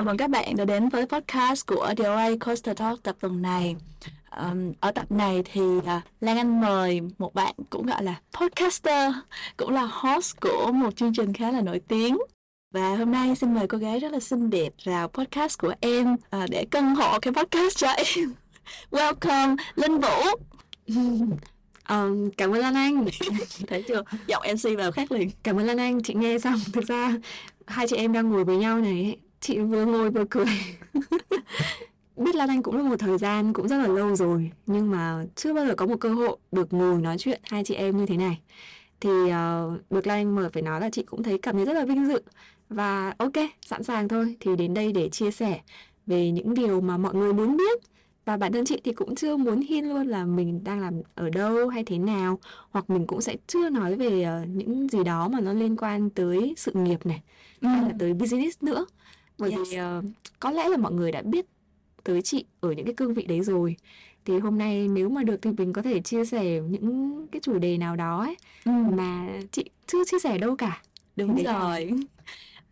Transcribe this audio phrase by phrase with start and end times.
[0.00, 3.76] Chào mừng các bạn đã đến với podcast của DOA Coaster Talk tập tuần này.
[4.36, 5.84] Um, ở tập này thì uh,
[6.20, 9.12] Lan Anh mời một bạn cũng gọi là podcaster,
[9.56, 12.18] cũng là host của một chương trình khá là nổi tiếng.
[12.74, 16.12] Và hôm nay xin mời cô gái rất là xinh đẹp vào podcast của em
[16.14, 18.32] uh, để cân hộ cái podcast cho em.
[18.90, 20.22] Welcome Linh Vũ.
[21.88, 23.06] Um, cảm ơn Lan Anh
[23.66, 24.02] Thấy chưa?
[24.26, 25.30] Giọng MC vào khác liền.
[25.42, 27.12] Cảm ơn Lan Anh, chị nghe xong Thực ra
[27.66, 30.46] hai chị em đang ngồi với nhau này Chị vừa ngồi vừa cười.
[32.16, 35.24] Biết Lan Anh cũng là một thời gian cũng rất là lâu rồi Nhưng mà
[35.34, 38.06] chưa bao giờ có một cơ hội được ngồi nói chuyện hai chị em như
[38.06, 38.40] thế này.
[39.00, 41.72] Thì uh, được Lan Anh mời phải nói là chị cũng thấy cảm thấy rất
[41.72, 42.22] là vinh dự.
[42.68, 43.32] Và ok,
[43.66, 45.60] sẵn sàng thôi Thì đến đây để chia sẻ
[46.06, 47.80] về những điều mà mọi người muốn biết.
[48.24, 51.30] Và bản thân chị thì cũng chưa muốn hin luôn là mình đang làm ở
[51.30, 52.38] đâu hay thế nào
[52.70, 56.10] hoặc mình cũng sẽ chưa nói về uh, những gì đó mà nó liên quan
[56.10, 57.22] tới sự nghiệp này
[57.60, 57.68] ừ.
[57.68, 58.86] hay là tới business nữa
[59.40, 59.60] bởi yes.
[59.70, 60.04] vì uh,
[60.40, 61.46] có lẽ là mọi người đã biết
[62.04, 63.76] tới chị ở những cái cương vị đấy rồi
[64.24, 67.58] thì hôm nay nếu mà được thì mình có thể chia sẻ những cái chủ
[67.58, 68.72] đề nào đó ấy ừ.
[68.92, 70.82] mà chị chưa chia sẻ đâu cả
[71.16, 71.90] đúng rồi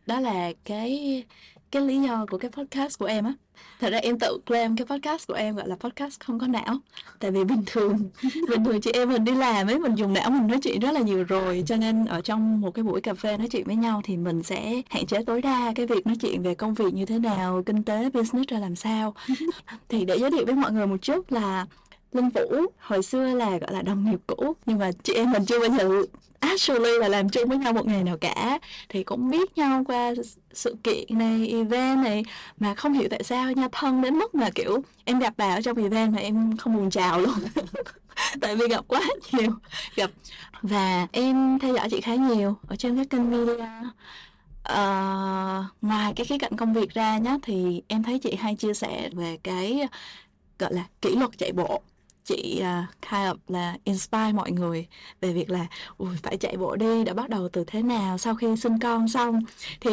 [0.06, 1.24] đó là cái
[1.70, 3.32] cái lý do của cái podcast của em á.
[3.80, 6.78] Thật ra em tự claim cái podcast của em gọi là podcast không có não.
[7.18, 8.10] Tại vì bình thường
[8.48, 10.92] bình thường chị em mình đi làm ấy mình dùng não mình nói chuyện rất
[10.92, 11.64] là nhiều rồi.
[11.66, 14.42] Cho nên ở trong một cái buổi cà phê nói chuyện với nhau thì mình
[14.42, 17.62] sẽ hạn chế tối đa cái việc nói chuyện về công việc như thế nào
[17.66, 19.14] kinh tế business ra làm sao.
[19.88, 21.66] Thì để giới thiệu với mọi người một chút là
[22.12, 25.44] Linh Vũ hồi xưa là gọi là đồng nghiệp cũ nhưng mà chị em mình
[25.44, 26.02] chưa bao giờ
[26.40, 28.58] actually là làm chung với nhau một ngày nào cả.
[28.88, 30.14] Thì cũng biết nhau qua
[30.52, 32.24] sự kiện này event này
[32.58, 35.60] mà không hiểu tại sao nha thân đến mức mà kiểu em gặp bà ở
[35.62, 37.34] trong event mà em không buồn chào luôn.
[38.40, 39.50] Tại vì gặp quá nhiều
[39.96, 40.10] gặp
[40.62, 43.64] và em theo dõi chị khá nhiều ở trên các kênh media.
[44.72, 48.74] Uh, ngoài cái khía cạnh công việc ra nhá thì em thấy chị hay chia
[48.74, 49.88] sẻ về cái
[50.58, 51.82] gọi là kỷ luật chạy bộ
[52.28, 54.86] chị uh, kind of là inspire mọi người
[55.20, 55.66] về việc là
[55.96, 59.08] ui phải chạy bộ đi đã bắt đầu từ thế nào sau khi sinh con
[59.08, 59.40] xong?
[59.80, 59.90] Thì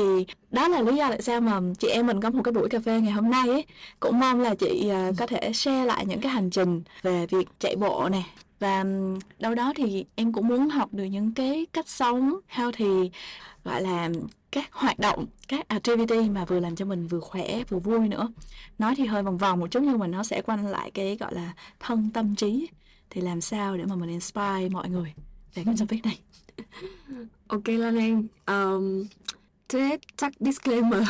[0.51, 2.79] đó là lý do tại sao mà chị em mình có một cái buổi cà
[2.85, 3.66] phê ngày hôm nay ấy.
[4.00, 7.47] Cũng mong là chị uh, có thể share lại những cái hành trình về việc
[7.59, 8.25] chạy bộ này
[8.59, 8.85] và
[9.40, 13.12] đâu đó thì em cũng muốn học được những cái cách sống healthy
[13.63, 14.09] gọi là
[14.56, 18.32] các hoạt động các activity mà vừa làm cho mình vừa khỏe vừa vui nữa.
[18.80, 21.36] Nói thì hơi vòng vòng một chút nhưng mà nó sẽ quanh lại cái gọi
[21.36, 22.68] là thân tâm trí.
[23.10, 25.14] Thì làm sao để mà mình inspire mọi người
[25.56, 26.20] về cái topic này?
[27.48, 29.06] Ok Lan Anh um,
[29.68, 31.04] trước chắc disclaimer.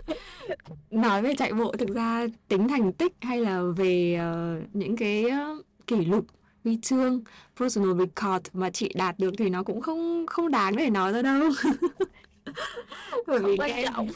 [0.90, 5.24] Nói về chạy bộ thực ra tính thành tích hay là về uh, những cái
[5.24, 6.26] uh, kỷ lục
[6.64, 7.22] huy chương
[7.60, 11.22] personal record mà chị đạt được thì nó cũng không không đáng để nói ra
[11.22, 11.50] đâu.
[13.26, 14.08] bởi vì quan trọng.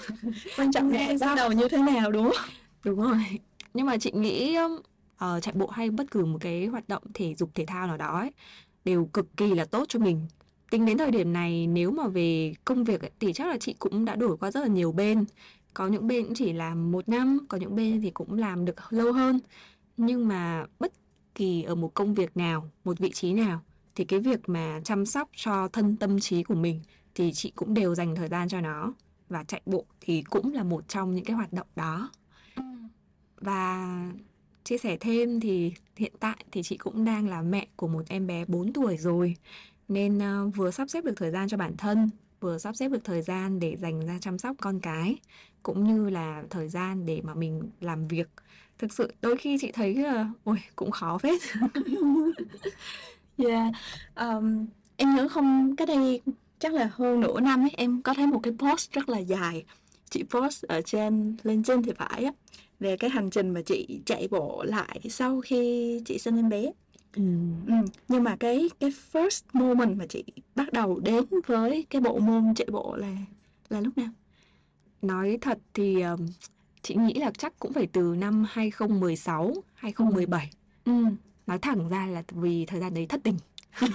[0.57, 2.51] Quan trọng là bắt đầu như thế nào đúng không?
[2.85, 3.25] Đúng rồi.
[3.75, 7.35] Nhưng mà chị nghĩ uh, chạy bộ hay bất cứ một cái hoạt động thể
[7.35, 8.31] dục thể thao nào đó ấy,
[8.85, 10.27] đều cực kỳ là tốt cho mình.
[10.71, 13.75] Tính đến thời điểm này nếu mà về công việc ấy, thì chắc là chị
[13.79, 15.25] cũng đã đổi qua rất là nhiều bên.
[15.75, 18.93] Có những bên cũng chỉ làm một năm có những bên thì cũng làm được
[18.93, 19.41] lâu hơn.
[19.97, 20.93] Nhưng mà bất
[21.35, 23.61] kỳ ở một công việc nào một vị trí nào
[23.95, 26.81] thì cái việc mà chăm sóc cho thân tâm trí của mình
[27.15, 28.93] thì chị cũng đều dành thời gian cho nó.
[29.29, 32.11] Và chạy bộ thì cũng là một trong những cái hoạt động đó.
[33.41, 33.99] Và
[34.65, 38.27] chia sẻ thêm thì hiện tại thì chị cũng đang là mẹ của một em
[38.27, 39.37] bé 4 tuổi rồi.
[39.89, 42.11] Nên ờ, vừa sắp xếp được thời gian cho bản thân
[42.43, 45.17] vừa sắp xếp được thời gian để dành ra chăm sóc con cái
[45.63, 48.29] cũng như là thời gian để mà mình làm việc.
[48.79, 51.41] Thực sự đôi khi chị thấy là ôi cũng khó phết.
[53.37, 53.73] Yeah.
[54.15, 56.21] Um, em nhớ không cái đây
[56.63, 59.65] chắc là hơn nửa năm ấy em có thấy một cái post rất là dài
[60.11, 62.33] chị post ở trên LinkedIn thì phải á
[62.81, 66.63] về cái hành trình mà chị chạy bộ lại sau khi chị sinh em bé
[67.17, 67.23] ừ.
[67.67, 67.75] Ừ.
[68.09, 72.55] nhưng mà cái cái first moment mà chị bắt đầu đến với cái bộ môn
[72.55, 73.17] chạy bộ là
[73.69, 74.11] là lúc nào
[75.03, 76.27] nói thật thì um,
[76.83, 80.51] chị nghĩ là chắc cũng phải từ năm 2016 2017
[80.85, 80.93] ừ.
[81.47, 83.37] nói thẳng ra là vì thời gian đấy thất tình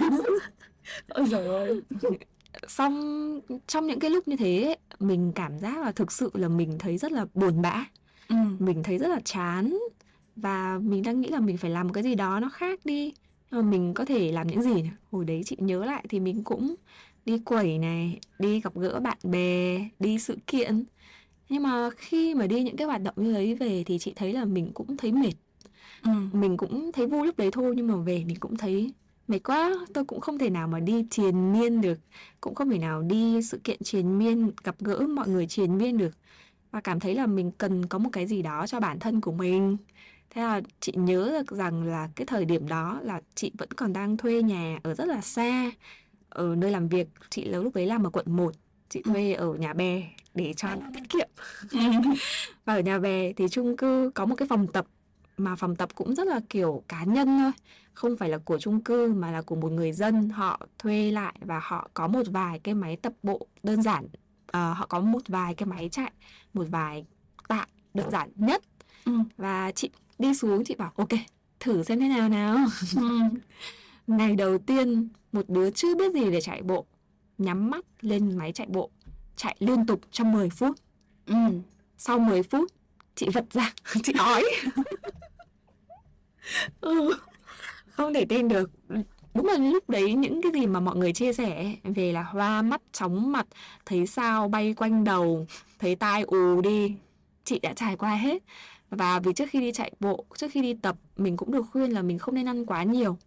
[1.08, 1.82] ôi trời ơi
[2.68, 6.78] xong trong những cái lúc như thế mình cảm giác là thực sự là mình
[6.80, 7.86] thấy rất là buồn bã.
[8.30, 8.36] Ừ.
[8.60, 9.78] mình thấy rất là chán.
[10.36, 13.14] Và mình đang nghĩ là mình phải làm một cái gì đó nó khác đi.
[13.52, 16.76] Mà mình có thể làm những gì hồi đấy chị nhớ lại thì mình cũng
[17.26, 20.84] đi quẩy này đi gặp gỡ bạn bè đi sự kiện.
[21.50, 24.34] Nhưng mà khi mà đi những cái hoạt động như đấy về thì chị thấy
[24.34, 25.34] là mình cũng thấy mệt.
[26.04, 26.10] Ừ.
[26.34, 28.94] mình cũng thấy vui lúc đấy thôi nhưng mà về mình cũng thấy
[29.28, 32.00] mệt quá tôi cũng không thể nào mà đi triền miên được.
[32.42, 35.98] Cũng không thể nào đi sự kiện triền miên gặp gỡ mọi người triền miên
[35.98, 36.12] được.
[36.72, 39.32] Và cảm thấy là mình cần có một cái gì đó cho bản thân của
[39.32, 39.78] mình.
[40.30, 43.94] Thế là chị nhớ được rằng là cái thời điểm đó là chị vẫn còn
[43.94, 45.72] đang thuê nhà ở rất là xa.
[46.30, 48.54] Ở nơi làm việc chị lúc đấy làm ở quận 1
[48.90, 50.04] chị thuê ở nhà bè
[50.34, 51.30] để cho nó tiết kiệm.
[52.66, 54.86] Và ở nhà bè thì chung cư có một cái phòng tập
[55.38, 57.52] mà phòng tập cũng rất là kiểu cá nhân thôi
[57.98, 61.36] không phải là của chung cư mà là của một người dân họ thuê lại
[61.42, 64.08] và họ có một vài cái máy tập bộ đơn giản
[64.48, 66.12] Ờ, họ có một vài cái máy chạy
[66.54, 67.06] một vài
[67.48, 68.62] tạ đơn giản nhất
[69.06, 69.12] Ừ.
[69.38, 69.90] và chị
[70.20, 71.08] đi xuống chị bảo ok
[71.60, 72.58] thử xem thế nào nào
[72.98, 73.20] Ừ.
[74.08, 76.86] ngày đầu tiên một đứa chưa biết gì để chạy bộ
[77.38, 78.90] nhắm mắt lên máy chạy bộ
[79.36, 80.76] chạy liên tục trong 10 phút
[81.26, 81.36] Ừ.
[81.98, 82.72] sau 10 phút
[83.16, 83.74] chị vật ra
[84.04, 84.44] chị ói
[86.82, 87.14] Ừ.
[87.98, 88.72] không thể tin được.
[89.34, 92.62] Đúng là lúc đấy những cái gì mà mọi người chia sẻ về là hoa
[92.62, 93.48] mắt chóng mặt
[93.86, 95.48] thấy sao bay quanh đầu
[95.80, 96.96] thấy tai ù đi
[97.44, 98.44] chị đã trải qua hết.
[98.90, 101.92] Và vì trước khi đi chạy bộ trước khi đi tập mình cũng được khuyên
[101.92, 103.18] là mình không nên ăn quá nhiều.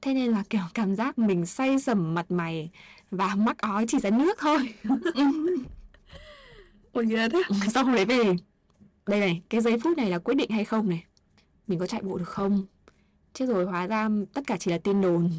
[0.00, 2.70] Thế nên là kiểu cảm giác mình say sẩm mặt mày
[3.10, 4.74] và mắc ói chỉ ra nước thôi.
[6.92, 7.42] Ôi ghê thế.
[7.74, 8.34] Xong rồi về.
[9.06, 11.04] Đây này cái giây phút này là quyết định hay không này?
[11.66, 12.66] Mình có chạy bộ được không
[13.36, 15.30] chết rồi hóa ra tất cả chỉ là tin đồn.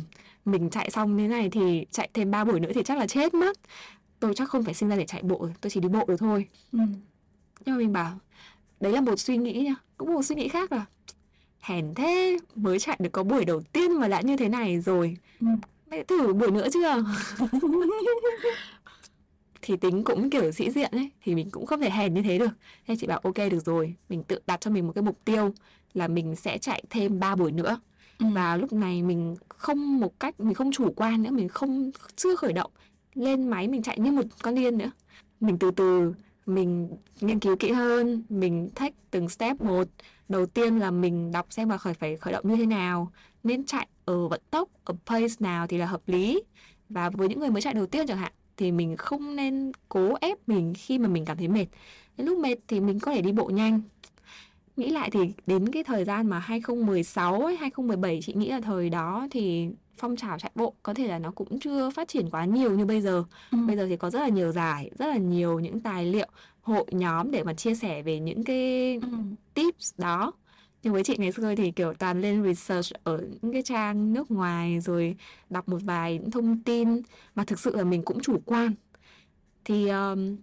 [0.45, 3.33] Mình chạy xong thế này thì chạy thêm ba buổi nữa thì chắc là chết
[3.33, 3.57] mất.
[4.19, 6.47] Tôi chắc không phải sinh ra để chạy bộ tôi chỉ đi bộ được thôi.
[6.71, 6.79] Ừ.
[7.65, 8.19] nhưng mà mình bảo
[8.79, 10.85] đấy là một suy nghĩ nha cũng một suy nghĩ khác là
[11.59, 15.17] hèn thế mới chạy được có buổi đầu tiên mà đã như thế này rồi.
[15.41, 15.47] Ừ.
[15.91, 17.03] mày thử buổi nữa chưa
[19.67, 22.37] thì tính cũng kiểu sĩ diện ấy thì mình cũng không thể hèn như thế
[22.37, 22.49] được.
[22.87, 25.53] Thế chị bảo ok được rồi mình tự đặt cho mình một cái mục tiêu
[25.93, 27.79] là mình sẽ chạy thêm 3 buổi nữa.
[28.19, 28.25] Ừ.
[28.33, 32.35] và lúc này mình không một cách mình không chủ quan nữa mình không chưa
[32.35, 32.71] khởi động
[33.13, 34.91] lên máy mình chạy như một con điên nữa.
[35.39, 36.13] Mình từ từ
[36.45, 36.89] mình
[37.21, 39.87] nghiên cứu kỹ hơn mình take từng step một.
[40.29, 43.11] Đầu tiên là mình đọc xem là khởi phải khởi động như thế nào
[43.43, 46.43] nên chạy ở vận tốc ở pace nào thì là hợp lý.
[46.89, 50.13] Và với những người mới chạy đầu tiên chẳng hạn thì mình không nên cố
[50.21, 51.65] ép mình khi mà mình cảm thấy mệt
[52.17, 53.81] đến lúc mệt thì mình có thể đi bộ nhanh
[54.77, 58.89] nghĩ lại thì đến cái thời gian mà 2016 ấy, 2017 chị nghĩ là thời
[58.89, 62.45] đó thì phong trào chạy bộ có thể là nó cũng chưa phát triển quá
[62.45, 63.57] nhiều như bây giờ Ừ.
[63.67, 66.27] bây giờ thì có rất là nhiều giải rất là nhiều những tài liệu
[66.61, 69.07] hội nhóm để mà chia sẻ về những cái Ừ.
[69.53, 70.33] tips đó
[70.83, 74.31] nhưng với chị ngày xưa thì kiểu toàn lên research ở những cái trang nước
[74.31, 75.15] ngoài rồi
[75.49, 77.01] đọc một vài những thông tin
[77.35, 78.73] mà thực sự là mình cũng chủ quan.
[79.65, 80.37] Thì um,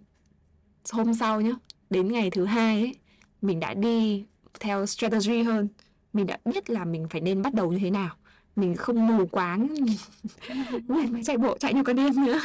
[0.91, 1.51] hôm sau nhá
[1.89, 2.95] đến ngày thứ hai ấy
[3.41, 4.25] mình đã đi
[4.59, 5.67] theo strategy hơn.
[6.13, 8.15] Mình đã biết là mình phải nên bắt đầu như thế nào.
[8.55, 9.67] Mình không mù quáng
[10.87, 12.39] mình phải chạy bộ chạy như con điên nữa.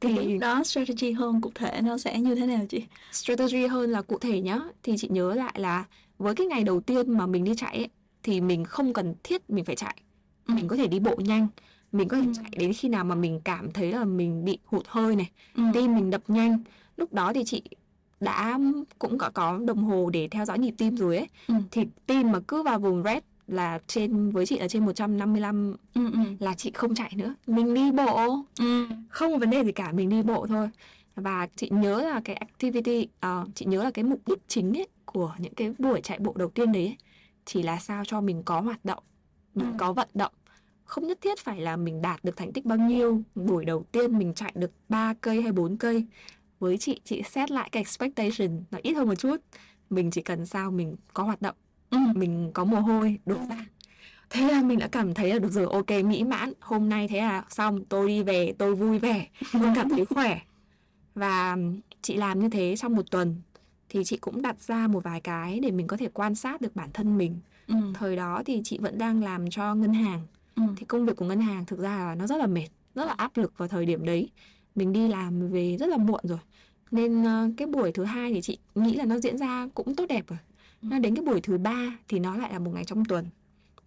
[0.00, 2.84] Thì lúc đó strategy hơn cụ thể nó sẽ như thế nào chị?
[3.12, 4.60] strategy hơn là cụ thể nhá.
[4.82, 5.84] Thì chị nhớ lại là
[6.20, 7.88] với cái ngày đầu tiên mà mình đi chạy ấy,
[8.22, 9.96] thì mình không cần thiết mình phải chạy
[10.48, 10.54] Ừ.
[10.54, 11.46] mình có thể đi bộ nhanh
[11.92, 12.32] mình có thể Ừ.
[12.36, 15.62] chạy đến khi nào mà mình cảm thấy là mình bị hụt hơi này Ừ.
[15.74, 16.58] tim mình đập nhanh
[16.96, 17.62] lúc đó thì chị
[18.20, 18.58] đã
[18.98, 21.54] cũng có có đồng hồ để theo dõi nhịp tim rồi ấy Ừ.
[21.70, 26.10] thì tim mà cứ vào vùng red là trên với chị là trên 155 Ừ.
[26.12, 26.18] Ừ.
[26.38, 28.86] là chị không chạy nữa mình đi bộ Ừ.
[29.08, 30.68] không vấn đề gì cả mình đi bộ thôi
[31.16, 34.86] và chị nhớ là cái activity ờ, chị nhớ là cái mục đích chính ấy
[35.12, 36.96] của những cái buổi chạy bộ đầu tiên đấy ấy,
[37.44, 39.02] chỉ là sao cho mình có hoạt động
[39.54, 39.74] mình Ừ.
[39.78, 40.32] có vận động.
[40.84, 44.18] Không nhất thiết phải là mình đạt được thành tích bao nhiêu buổi đầu tiên
[44.18, 46.06] mình chạy được 3 cây hay 4 cây.
[46.58, 49.36] Với chị chị set lại cái expectation nó ít hơn một chút.
[49.90, 51.56] Mình chỉ cần sao mình có hoạt động
[51.90, 51.98] Ừ.
[52.14, 53.66] mình có mồ hôi đổ ra.
[54.30, 56.52] Thế là mình đã cảm thấy là được rồi ok mỹ mãn.
[56.60, 60.40] Hôm nay thế là xong tôi đi về tôi vui vẻ tôi cảm thấy khỏe.
[61.14, 61.56] Và
[62.02, 63.40] chị làm như thế trong một tuần
[63.90, 66.76] thì chị cũng đặt ra một vài cái để mình có thể quan sát được
[66.76, 67.38] bản thân mình.
[67.68, 67.74] Ừ.
[67.94, 70.20] thời đó thì chị vẫn đang làm cho ngân hàng.
[70.56, 70.62] Ừ.
[70.76, 73.12] thì công việc của ngân hàng thực ra là nó rất là mệt rất là
[73.12, 74.30] áp lực vào thời điểm đấy.
[74.74, 76.38] Mình đi làm về rất là muộn rồi.
[76.90, 80.06] Nên ờ, cái buổi thứ hai thì chị nghĩ là nó diễn ra cũng tốt
[80.08, 80.38] đẹp rồi.
[80.82, 83.26] Nó đến cái buổi thứ ba thì nó lại là một ngày trong tuần.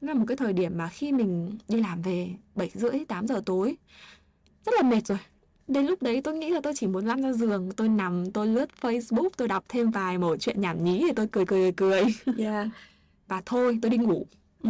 [0.01, 3.27] Nó là một cái thời điểm mà khi mình đi làm về bảy rưỡi tám
[3.27, 3.77] giờ tối
[4.65, 5.17] rất là mệt rồi
[5.74, 8.48] đến lúc đấy tôi nghĩ là tôi chỉ muốn lăn ra giường tôi nằm tôi
[8.48, 12.03] lướt Facebook tôi đọc thêm vài một chuyện nhảm nhí thì tôi cười cười cười
[12.38, 12.68] Yeah.
[13.27, 14.27] và thôi tôi đi ngủ.
[14.63, 14.70] Ừ.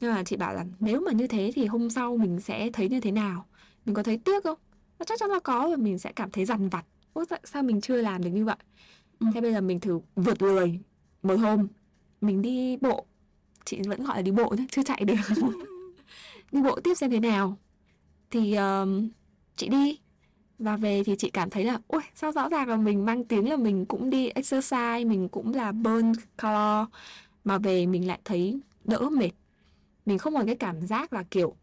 [0.00, 2.88] nhưng mà chị bảo là nếu mà như thế thì hôm sau mình sẽ thấy
[2.88, 3.46] như thế nào?
[3.84, 4.58] Mình có thấy tiếc không?
[5.06, 6.84] Chắc chắn là có và mình sẽ cảm thấy dằn vặt.
[7.12, 8.56] Ôi, sao mình chưa làm được như vậy?
[9.20, 9.26] Ừ.
[9.34, 10.78] thế bây giờ mình thử vượt lười.
[11.22, 11.68] Một hôm
[12.20, 13.06] mình đi bộ.
[13.64, 15.36] Chị vẫn gọi là đi bộ nhé chưa chạy được.
[16.52, 17.58] Đi bộ tiếp xem thế nào.
[18.30, 19.08] Thì um,
[19.56, 19.98] chị đi
[20.62, 23.50] và về thì chị cảm thấy là ôi sao rõ ràng là mình mang tiếng
[23.50, 26.86] là mình cũng đi exercise mình cũng là burn calo.
[27.44, 29.30] Mà về mình lại thấy đỡ mệt.
[30.06, 31.56] Mình không còn cái cảm giác là kiểu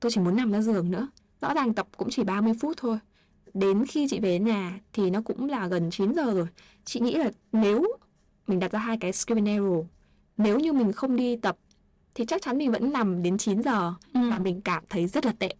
[0.00, 1.08] tôi chỉ muốn nằm ra giường nữa.
[1.40, 2.98] Rõ ràng tập cũng chỉ 30 phút thôi.
[3.54, 6.46] Đến khi chị về nhà thì nó cũng là gần 9 giờ rồi.
[6.84, 7.86] Chị nghĩ là nếu
[8.46, 9.82] mình đặt ra hai cái scenario
[10.36, 11.56] nếu như mình không đi tập
[12.14, 14.30] thì chắc chắn mình vẫn nằm đến 9 giờ ừ.
[14.30, 15.54] và mình cảm thấy rất là tệ.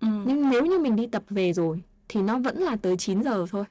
[0.00, 0.08] Ừ.
[0.26, 3.46] nhưng nếu như mình đi tập về rồi thì nó vẫn là tới 9 giờ
[3.50, 3.64] thôi.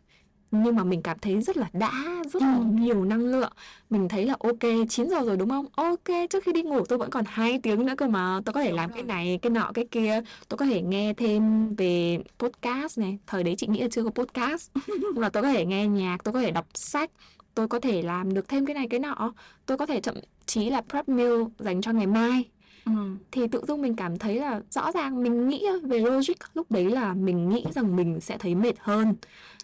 [0.52, 1.92] Nhưng mà mình cảm thấy rất là đã
[2.34, 2.64] rất là Ừ.
[2.64, 3.52] nhiều năng lượng.
[3.90, 5.66] Mình thấy là ok 9 giờ rồi đúng không?
[5.76, 8.42] Ok trước khi đi ngủ tôi vẫn còn hai tiếng nữa cơ mà.
[8.46, 8.96] Tôi có thể Đúng làm rồi.
[8.96, 10.22] cái này cái nọ cái kia.
[10.50, 13.18] Tôi có thể nghe thêm về podcast này.
[13.28, 14.72] Thời đấy chị nghĩ là chưa có podcast.
[15.16, 17.12] Mà tôi có thể nghe nhạc tôi có thể đọc sách.
[17.56, 19.34] Tôi có thể làm được thêm cái này cái nọ.
[19.66, 20.16] Tôi có thể thậm
[20.46, 22.44] chí là prep meal dành cho ngày mai
[22.86, 23.16] ừ.
[23.32, 26.90] thì tự dưng mình cảm thấy là rõ ràng mình nghĩ về logic lúc đấy
[26.90, 29.16] là mình nghĩ rằng mình sẽ thấy mệt hơn.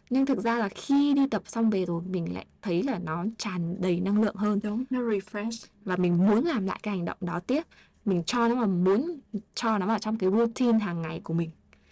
[0.09, 3.25] Nhưng thực ra là khi đi tập xong về rồi mình lại thấy là nó
[3.37, 4.59] tràn đầy năng lượng hơn.
[4.63, 5.67] Đúng nó refresh.
[5.83, 7.63] Và mình muốn làm lại cái hành động đó tiếp.
[8.05, 9.19] Mình cho nó vào muốn
[9.55, 11.49] cho nó vào trong cái routine hàng ngày của mình.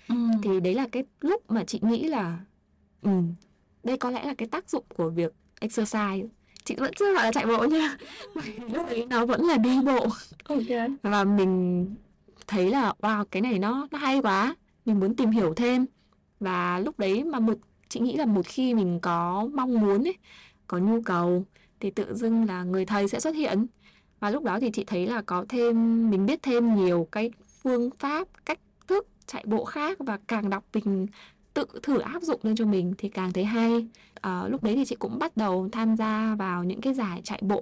[0.09, 0.15] Ừ.
[0.43, 2.39] thì đấy là cái lúc mà chị nghĩ là
[3.01, 3.11] ừ,
[3.83, 6.27] đây có lẽ là cái tác dụng của việc exercise
[6.69, 7.97] chị vẫn chưa gọi là chạy bộ nha.
[8.73, 10.07] Lúc đấy nó vẫn là đi bộ.
[10.43, 10.89] Ok.
[11.03, 11.85] Và mình
[12.47, 14.55] thấy là wow cái này nó nó hay quá.
[14.85, 15.85] Mình muốn tìm hiểu thêm.
[16.39, 17.57] Và lúc đấy mà một
[17.89, 20.17] chị nghĩ là một khi mình có mong muốn ấy
[20.67, 21.45] có nhu cầu
[21.79, 23.67] thì tự dưng là người thầy sẽ xuất hiện.
[24.19, 25.75] Và lúc đó thì chị thấy là có thêm
[26.09, 27.31] mình biết thêm nhiều cái
[27.63, 31.07] phương pháp cách thức chạy bộ khác và càng đọc mình
[31.59, 33.87] tự thử áp dụng lên cho mình thì càng thấy hay.
[34.21, 37.39] Ờ, lúc đấy thì chị cũng bắt đầu tham gia vào những cái giải chạy
[37.41, 37.61] bộ.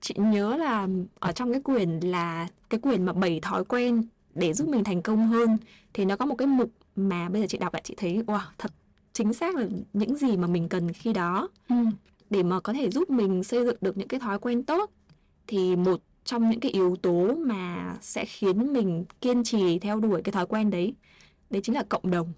[0.00, 4.02] Chị nhớ là ở trong cái quyển là cái quyển mà bảy thói quen
[4.34, 5.58] để giúp mình thành công hơn
[5.92, 8.40] thì nó có một cái mục mà bây giờ chị đọc lại chị thấy wow
[8.58, 8.72] thật
[9.12, 11.48] chính xác là những gì mà mình cần khi đó.
[11.68, 11.74] Ừ.
[12.30, 14.90] để mà có thể giúp mình xây dựng được những cái thói quen tốt
[15.46, 20.22] thì một trong những cái yếu tố mà sẽ khiến mình kiên trì theo đuổi
[20.22, 20.94] cái thói quen đấy
[21.50, 22.32] đấy chính là cộng đồng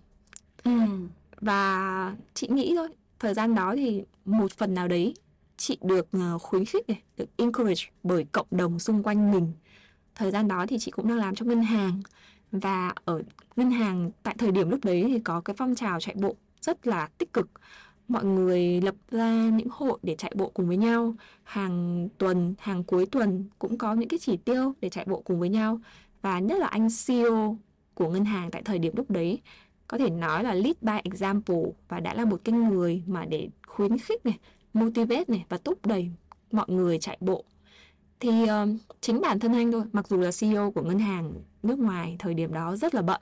[0.64, 0.70] Ừ.
[1.40, 5.14] Và chị nghĩ thôi thời gian đó thì một phần nào đấy
[5.56, 9.52] chị được ờ, khuyến khích này được encourage bởi cộng đồng xung quanh mình.
[10.14, 12.02] Thời gian đó thì chị cũng đang làm trong ngân hàng.
[12.52, 13.22] Và ở
[13.56, 16.86] ngân hàng tại thời điểm lúc đấy thì có cái phong trào chạy bộ rất
[16.86, 17.50] là tích cực.
[18.08, 21.14] Mọi người lập ra những hội để chạy bộ cùng với nhau.
[21.44, 25.40] Hàng tuần hàng cuối tuần cũng có những cái chỉ tiêu để chạy bộ cùng
[25.40, 25.80] với nhau.
[26.22, 27.58] Và nhất là anh CEO
[27.94, 29.40] của ngân hàng tại thời điểm lúc đấy
[29.88, 33.48] có thể nói là lead by example và đã là một cái người mà để
[33.66, 34.38] khuyến khích này,
[34.74, 36.10] motivate này và thúc đẩy
[36.52, 37.44] mọi người chạy bộ.
[38.20, 38.48] Thì uh,
[39.00, 42.34] chính bản thân anh thôi, mặc dù là CEO của ngân hàng nước ngoài thời
[42.34, 43.20] điểm đó rất là bận,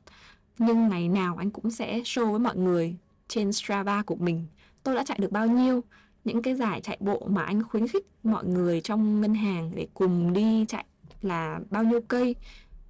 [0.58, 2.96] nhưng ngày nào anh cũng sẽ show với mọi người
[3.28, 4.46] trên Strava của mình
[4.82, 5.84] tôi đã chạy được bao nhiêu,
[6.24, 9.86] những cái giải chạy bộ mà anh khuyến khích mọi người trong ngân hàng để
[9.94, 10.84] cùng đi chạy
[11.22, 12.34] là bao nhiêu cây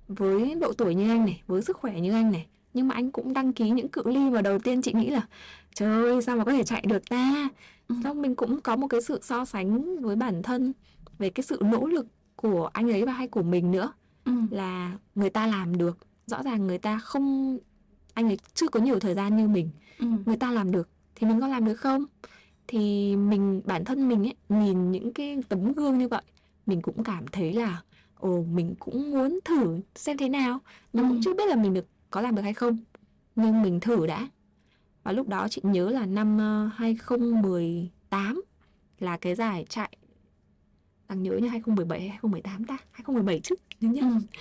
[0.08, 3.10] với độ tuổi như anh này, với sức khỏe như anh này nhưng mà anh
[3.10, 5.26] cũng đăng ký những cự ly mà đầu tiên chị nghĩ là
[5.74, 7.48] trời ơi sao mà có thể chạy được ta
[7.88, 7.94] Ừ.
[8.04, 10.72] xong mình cũng có một cái sự so sánh với bản thân
[11.18, 13.92] về cái sự nỗ lực của anh ấy và hay của mình nữa
[14.24, 14.32] Ừ.
[14.50, 17.58] là người ta làm được rõ ràng người ta không
[18.14, 20.06] anh ấy chưa có nhiều thời gian như mình Ừ.
[20.26, 22.04] người ta làm được thì mình có làm được không
[22.66, 26.22] thì mình bản thân mình ấy nhìn những cái tấm gương như vậy
[26.66, 27.82] mình cũng cảm thấy là
[28.14, 30.58] ồ mình cũng muốn thử xem thế nào
[30.92, 31.20] mình cũng Ừ.
[31.24, 32.78] chưa biết là mình được có làm được hay không.
[33.36, 34.28] Nhưng mình thử đã.
[35.02, 38.42] Và lúc đó chị nhớ là năm ờ, 2018
[38.98, 39.96] là cái giải chạy
[41.08, 42.76] đang nhớ như 2017 hay 2018 ta?
[42.90, 44.02] 2017 chứ nhớ nhá.
[44.02, 44.38] Ừ.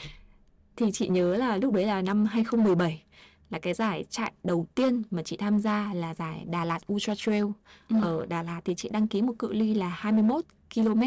[0.76, 3.04] thì chị nhớ là lúc đấy là năm 2017
[3.50, 7.16] là cái giải chạy đầu tiên mà chị tham gia là giải Đà Lạt Ultra
[7.16, 7.46] Trail.
[7.90, 7.96] Ừ.
[8.02, 11.02] ở Đà Lạt thì chị đăng ký một cự ly là 21 km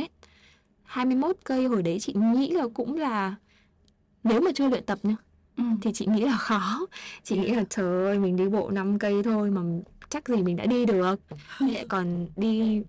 [0.82, 3.34] 21 cây hồi đấy chị nghĩ là cũng là
[4.24, 5.16] nếu mà chưa luyện tập nhá
[5.56, 5.64] Ừ.
[5.82, 6.86] thì chị nghĩ là khó.
[7.22, 9.60] Chị nghĩ là trời ơi mình đi bộ 5 cây thôi mà
[10.08, 11.20] chắc gì mình đã đi được.
[11.60, 12.82] Lại còn đi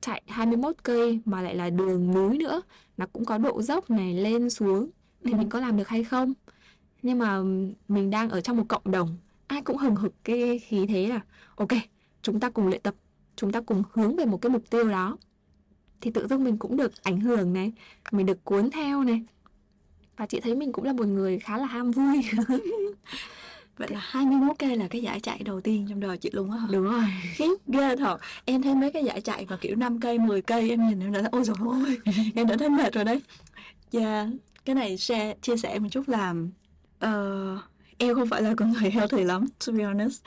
[0.00, 2.62] chạy 21 cây mà lại là đường núi nữa
[2.96, 4.90] nó cũng có độ dốc này lên xuống.
[5.24, 5.36] Thì Ừ.
[5.36, 6.34] mình có làm được hay không?
[7.02, 7.40] Nhưng mà
[7.88, 11.20] mình đang ở trong một cộng đồng ai cũng hừng hực cái khí thế là
[11.56, 11.68] ok
[12.22, 12.94] chúng ta cùng luyện tập
[13.36, 15.16] chúng ta cùng hướng về một cái mục tiêu đó.
[16.00, 17.72] Thì tự dưng mình cũng được ảnh hưởng này
[18.12, 19.22] mình được cuốn theo này
[20.18, 22.24] và chị thấy mình cũng là một người khá là ham vui.
[23.78, 26.58] Vậy là 21 cây là cái giải chạy đầu tiên trong đời chị luôn á
[26.70, 27.04] đúng rồi.
[27.34, 28.20] Khiếp ghê thật.
[28.44, 31.12] Em thấy mấy cái giải chạy mà kiểu 5 cây, 10 cây Em nhìn em
[31.12, 31.98] đã thấy ôi dồi ôi
[32.34, 33.22] Em đã thấy mệt rồi đấy.
[33.90, 34.26] Dạ
[34.64, 36.34] Cái này share, chia sẻ một chút là
[36.98, 37.58] ờ,
[37.98, 40.22] em không phải là con người healthy lắm to be honest.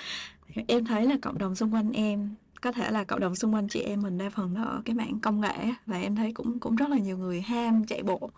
[0.68, 3.68] Em thấy là cộng đồng xung quanh em có thể là cộng đồng xung quanh
[3.68, 5.56] chị em mình đa phần nó ở cái mảng công nghệ
[5.86, 8.32] và em thấy cũng cũng rất là nhiều người ham chạy bộ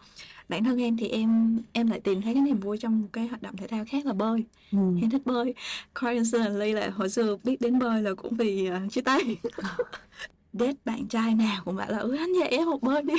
[0.50, 3.28] bản thân em thì em em lại tìm thấy cái niềm vui trong một cái
[3.28, 4.44] hoạt động thể thao khác là bơi.
[4.72, 4.78] Ừ.
[5.02, 5.54] em thích bơi.
[6.02, 9.20] Coincidentally là hồi xưa biết đến bơi là cũng vì uh, chia tay.
[10.54, 13.14] Date bạn trai nào cũng bảo là ừ anh dạy em học bơi đi.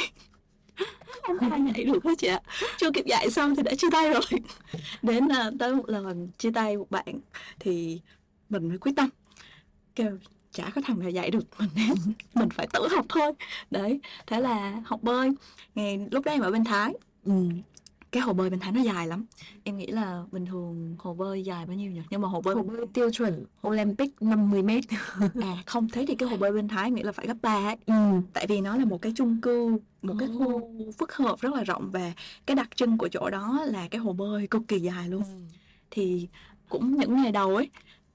[1.29, 2.41] Em ai nhảy được hết chị ạ.
[2.79, 4.23] Chưa kịp dạy xong thì đã chia tay rồi.
[5.03, 7.21] Đến uh, tới một lần chia tay một bạn
[7.61, 8.01] thì
[8.49, 9.09] mình mới quyết tâm.
[9.95, 10.19] Kêu
[10.53, 11.95] chả có thằng nào dạy được mình nên
[12.35, 13.33] mình phải tự học thôi.
[13.71, 15.31] Đấy thế là học bơi.
[15.75, 17.33] Ngày lúc đấy em ở bên thái ừ.
[18.13, 19.27] cái hồ bơi bên thái nó dài lắm.
[19.65, 22.01] Em nghĩ là bình thường hồ bơi dài bao nhiêu nhỉ?
[22.11, 24.85] Nhưng mà hồ bơi hồ bơi tiêu chuẩn olympic 50 mét.
[25.43, 27.77] À không thế thì cái hồ bơi bên thái nghĩ là phải gấp ba ấy.
[27.87, 28.21] Ừ.
[28.33, 31.65] tại vì nó là một cái chung cư một cái khu phức hợp rất là
[31.65, 32.13] rộng và
[32.47, 35.23] cái đặc trưng của chỗ đó là cái hồ bơi cực kỳ dài luôn.
[35.23, 35.29] Ừ.
[35.91, 36.29] thì
[36.69, 37.71] cũng những ngày đầu ấy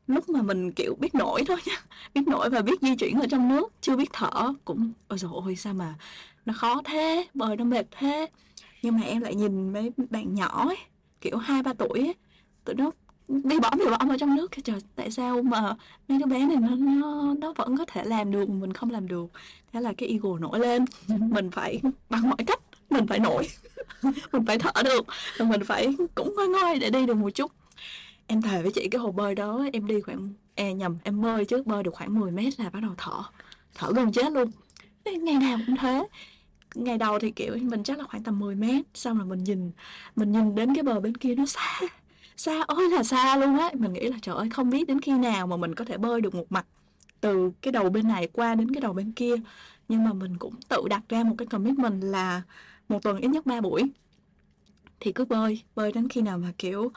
[0.07, 1.75] lúc mà mình kiểu biết nổi thôi nha
[2.13, 5.31] biết nổi và biết di chuyển ở trong nước chưa biết thở cũng ôi trời
[5.45, 5.95] ơi sao mà
[6.45, 8.27] nó khó thế bơi nó mệt thế
[8.81, 10.77] nhưng mà em lại nhìn mấy bạn nhỏ ấy
[11.21, 12.15] kiểu hai ba tuổi ấy
[12.65, 12.91] tụi nó
[13.27, 14.51] đi bỏ bị bỏ ở trong nước.
[14.63, 15.75] Trời tại sao mà
[16.07, 19.07] mấy đứa bé này nó nó nó vẫn có thể làm được mình không làm
[19.07, 19.25] được?
[19.73, 20.85] Thế là cái ego nổi lên.
[21.07, 22.59] Mình phải bằng mọi cách
[22.89, 23.47] mình phải nổi
[24.31, 25.05] mình phải thở được
[25.39, 27.51] mình phải cũng ngoi ngoi để đi được một chút.
[28.27, 31.45] Em thề với chị cái hồ bơi đó em đi khoảng e nhầm em bơi
[31.45, 33.23] trước bơi được khoảng 10 mét là bắt đầu thở
[33.75, 34.51] thở gần chết luôn.
[35.05, 36.07] Ngày nào cũng thế
[36.75, 39.71] ngày đầu thì, kiểu, mình chắc là khoảng tầm 10 mét, xong rồi mình nhìn
[40.15, 41.79] mình nhìn đến cái bờ bên kia nó xa
[42.37, 43.69] xa ôi là xa luôn á.
[43.73, 46.21] Mình nghĩ là, trời ơi, không biết đến khi nào mà mình có thể bơi
[46.21, 46.65] được một mặt
[47.21, 49.35] từ cái đầu bên này qua đến cái đầu bên kia.
[49.89, 52.41] Nhưng mà mình cũng tự đặt ra một cái commitment là
[52.89, 53.83] một tuần ít nhất 3 buổi
[54.99, 56.91] thì cứ bơi bơi đến khi nào mà, kiểu,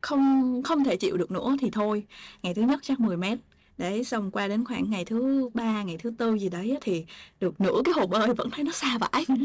[0.00, 2.06] không không thể chịu được nữa thì thôi.
[2.42, 3.38] Ngày thứ nhất chắc 10 mét
[3.78, 7.04] đấy xong qua đến khoảng ngày thứ ba ngày thứ tư gì đấy thì
[7.40, 9.26] được nửa cái hồ bơi vẫn thấy nó xa vãi.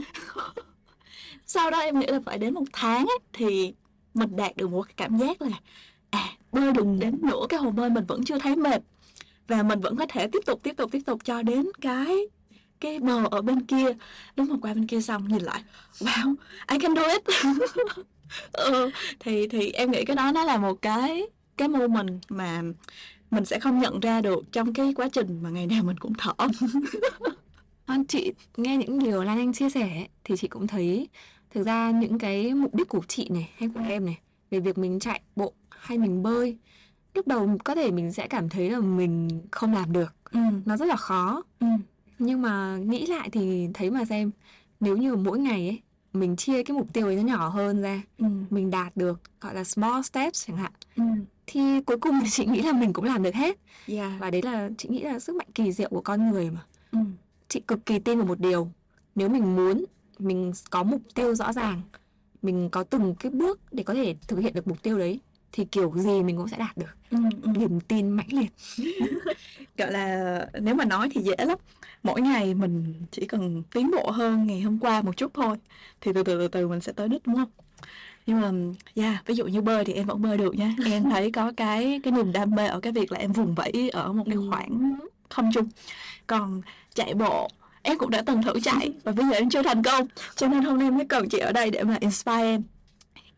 [1.45, 3.73] Sau đó em nghĩ là phải đến một tháng ấy, thì
[4.13, 5.59] mình đạt được một cái cảm giác là
[6.09, 8.81] à bơi được đến nửa cái hồ bơi mình vẫn chưa thấy mệt.
[9.47, 12.17] Và mình vẫn có thể tiếp tục tiếp tục tiếp tục cho đến cái
[12.79, 13.87] cái bờ ở bên kia.
[14.35, 15.63] Lúc mà qua bên kia xong nhìn lại
[15.99, 16.35] wow
[16.71, 17.23] I can do it.
[18.53, 21.23] Ừ, thì thì em nghĩ cái đó nó là một cái
[21.57, 22.61] cái moment mà
[23.31, 26.13] mình sẽ không nhận ra được trong cái quá trình mà ngày nào mình cũng
[26.17, 26.33] thở
[27.85, 31.09] anh chị nghe những điều Lan Anh chia sẻ thì chị cũng thấy
[31.49, 34.17] thực ra những cái mục đích của chị này hay của em này
[34.51, 36.57] về việc mình chạy bộ hay mình bơi
[37.13, 40.39] lúc đầu có thể mình sẽ cảm thấy là mình không làm được ừ.
[40.65, 41.67] nó rất là khó ừ.
[42.19, 44.31] nhưng mà nghĩ lại thì thấy mà xem
[44.79, 45.81] nếu như mỗi ngày ấy
[46.13, 48.25] mình chia cái mục tiêu ấy nó nhỏ hơn ra ừ.
[48.49, 51.03] mình đạt được gọi là small steps chẳng hạn ừ.
[51.47, 53.57] Thì cuối cùng chị nghĩ là mình cũng làm được hết
[53.87, 54.11] yeah.
[54.19, 56.99] và đấy là chị nghĩ là sức mạnh kỳ diệu của con người mà ừ.
[57.47, 58.71] chị cực kỳ tin vào một điều
[59.15, 59.85] nếu mình muốn
[60.19, 61.81] mình có mục tiêu rõ ràng
[62.41, 65.19] mình có từng cái bước để có thể thực hiện được mục tiêu đấy
[65.51, 66.95] thì kiểu gì mình cũng sẽ đạt được.
[67.11, 67.49] Ừ, ừ.
[67.57, 68.51] niềm tin mãnh liệt.
[69.77, 71.57] Gọi là nếu mà nói thì dễ lắm.
[72.03, 75.57] Mỗi ngày mình chỉ cần tiến bộ hơn ngày hôm qua một chút thôi
[76.01, 77.49] thì từ từ từ từ mình sẽ tới đích đúng không?
[78.25, 78.51] Nhưng mà
[78.95, 80.75] yeah, ví dụ như bơi thì em vẫn bơi được nha.
[80.85, 83.89] Em thấy có cái cái niềm đam mê ở cái việc là em vùng vẫy
[83.93, 84.47] ở một cái ừ.
[84.51, 85.69] khoảng không trung.
[86.27, 86.61] Còn
[86.93, 87.49] chạy bộ
[87.81, 90.07] em cũng đã từng thử chạy và bây giờ em chưa thành công.
[90.35, 92.63] Cho nên hôm nay mới cần chị ở đây để mà inspire em.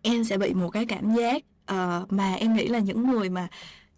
[0.01, 3.47] Em sẽ bị một cái cảm giác uh, mà em nghĩ là những người mà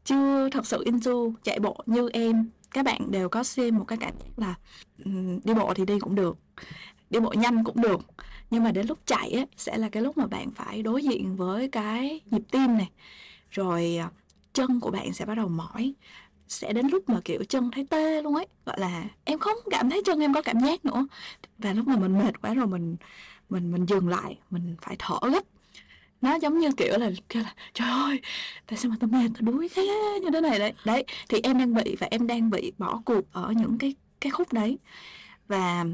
[0.03, 1.11] chưa thật sự into
[1.43, 4.55] chạy bộ như em các bạn đều có xem một cái cảm giác là
[5.05, 6.37] um, đi bộ thì đi cũng được
[7.09, 8.01] đi bộ nhanh cũng được
[8.51, 11.35] nhưng mà đến lúc chạy ấy, sẽ là cái lúc mà bạn phải đối diện
[11.35, 12.89] với cái nhịp tim này.
[13.51, 14.09] Rồi ờ,
[14.53, 15.93] chân của bạn sẽ bắt đầu mỏi
[16.47, 19.89] sẽ đến lúc mà kiểu chân thấy tê luôn ấy gọi là em không cảm
[19.89, 21.07] thấy chân em có cảm giác nữa.
[21.57, 22.95] Và lúc mà mình mệt quá rồi mình
[23.49, 25.43] mình mình dừng lại mình phải thở gấp
[26.21, 28.21] nó giống như kiểu là kêu là trời ơi
[28.67, 30.19] tại sao mà tao mệt tao đuối thế?
[30.21, 31.03] Như thế này đấy đấy.
[31.29, 34.53] Thì em đang bị và em đang bị bỏ cuộc ở những cái cái khúc
[34.53, 34.77] đấy.
[35.47, 35.85] Và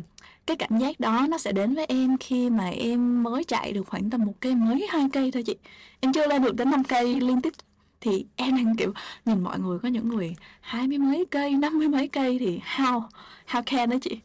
[0.46, 3.88] cái cảm giác đó nó sẽ đến với em khi mà em mới chạy được
[3.88, 5.56] khoảng tầm một cây mới hai cây thôi chị.
[6.00, 7.54] Em chưa lên được đến năm cây liên tiếp.
[8.02, 8.94] Thì em đang kiểu
[9.26, 12.60] nhìn mọi người có những người hai mươi mấy cây năm mươi mấy cây thì
[12.76, 13.02] how
[13.48, 14.20] how can đó chị?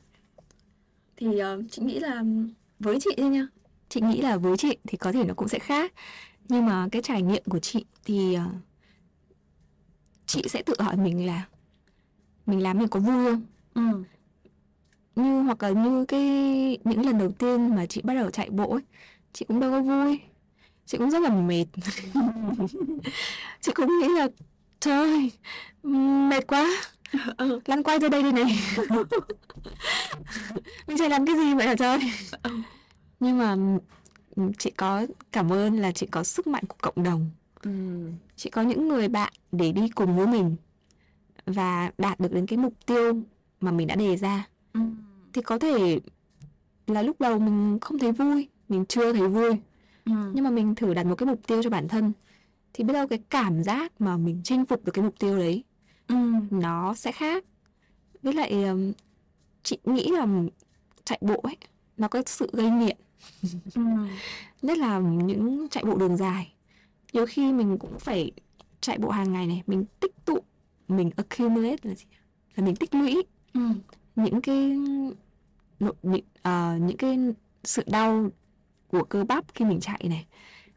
[1.17, 2.23] Thì uh, chị nghĩ là
[2.79, 3.47] với chị thôi nha
[3.93, 5.93] chị nghĩ là với chị thì có thể nó cũng sẽ khác.
[6.49, 8.53] Nhưng mà cái trải nghiệm của chị thì uh,
[10.27, 11.47] chị sẽ tự hỏi mình là
[12.47, 13.43] mình làm mình có vui không?
[13.75, 14.05] Ừ.
[15.17, 16.23] như hoặc là như cái
[16.85, 18.83] những lần đầu tiên mà chị bắt đầu chạy bộ ấy
[19.33, 20.21] chị cũng đâu có vui.
[20.87, 21.67] Chị cũng rất là mệt.
[23.61, 24.29] Chị cũng nghĩ là
[24.81, 25.31] trời
[26.29, 26.71] mệt quá.
[27.37, 27.61] Ừ.
[27.67, 28.59] lăn quay ra đây đi này.
[30.87, 31.99] Mình chạy làm cái gì vậy hả trời?
[32.43, 32.51] Ừ.
[33.23, 33.57] nhưng mà
[34.37, 37.31] ừ, chị có cảm ơn là chị có sức mạnh của cộng đồng
[37.63, 37.71] Ừ.
[38.37, 40.57] chị có những người bạn để đi cùng với mình
[41.47, 43.23] và đạt được đến cái mục tiêu
[43.61, 44.81] mà mình đã đề ra Ừ.
[45.33, 46.01] thì có thể
[46.87, 49.51] là lúc đầu mình không thấy vui mình chưa thấy vui
[50.05, 50.13] Ừ.
[50.35, 52.13] nhưng mà mình thử đặt một cái mục tiêu cho bản thân
[52.73, 55.65] thì biết đâu cái cảm giác mà mình chinh phục được cái mục tiêu đấy
[56.09, 56.17] Ừ.
[56.51, 57.45] nó sẽ khác
[58.23, 58.53] với lại
[59.63, 60.27] chị nghĩ là
[61.05, 61.57] chạy bộ ấy
[61.97, 62.97] nó có sự gây nghiện
[63.75, 63.83] Ừ.
[64.63, 66.53] nhất là những chạy bộ đường dài.
[67.13, 68.33] Nhiều khi mình cũng phải
[68.81, 70.39] chạy bộ hàng ngày này mình tích tụ
[70.89, 72.05] mình accumulate là gì?
[72.57, 73.23] Là mình tích lũy.
[73.55, 73.61] Ừ.
[74.17, 74.79] những cái
[75.81, 77.19] những, ờ, những cái
[77.65, 78.31] sự đau
[78.89, 80.27] của cơ bắp khi mình chạy này.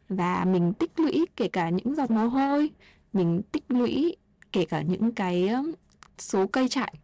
[0.08, 2.70] Và mình tích lũy kể cả những giọt mồ hôi
[3.12, 4.16] mình tích lũy
[4.52, 5.50] kể cả những cái
[6.18, 6.94] số cây chạy.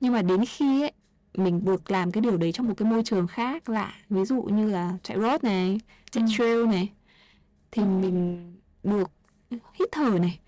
[0.00, 0.92] Nhưng mà đến khi ấy
[1.34, 3.94] mình được làm cái điều đấy trong một cái môi trường khác lạ.
[4.10, 6.28] Ví dụ như là chạy road này chạy Ừ.
[6.38, 6.92] trail này.
[7.72, 8.52] Thì mình
[8.84, 9.10] được
[9.74, 10.40] hít thở này.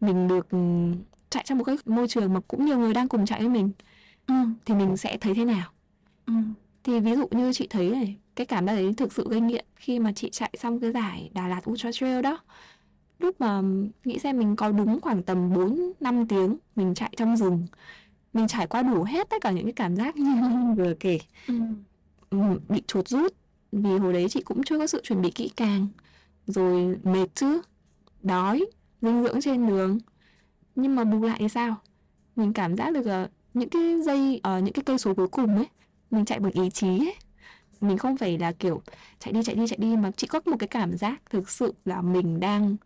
[0.00, 0.94] Mình được ừm,
[1.30, 3.70] chạy trong một cái môi trường mà cũng nhiều người đang cùng chạy với mình.
[4.26, 4.34] Ừ.
[4.66, 5.70] thì mình sẽ thấy thế nào?
[6.26, 6.32] Ừ.
[6.84, 9.64] thì ví dụ như chị thấy này cái cảm giác đấy thực sự gây nghiện
[9.76, 12.38] khi mà chị chạy xong cái giải Đà Lạt Ultra Trail đó.
[13.18, 13.62] Lúc mà
[14.04, 17.66] nghĩ xem mình có đúng khoảng tầm 4 5 tiếng mình chạy trong rừng
[18.32, 20.34] mình trải qua đủ hết tất cả những cái cảm giác như
[20.76, 21.18] vừa kể.
[21.46, 21.54] Ừ.
[22.30, 23.34] Ừm, bị chuột rút.
[23.72, 25.86] Vì hồi đấy chị cũng chưa có sự chuẩn bị kỹ càng.
[26.46, 27.62] Rồi mệt chứ
[28.22, 28.66] đói
[29.02, 29.98] dinh dưỡng trên đường.
[30.74, 31.76] Nhưng mà bù lại thì sao?
[32.36, 35.56] Mình cảm giác được là những cái dây ờ, những cái cây số cuối cùng
[35.56, 35.66] ấy
[36.10, 37.14] mình chạy bằng ý chí ấy.
[37.80, 38.82] Mình không phải là kiểu
[39.18, 41.74] chạy đi chạy đi chạy đi mà chỉ có một cái cảm giác thực sự
[41.84, 42.76] là mình đang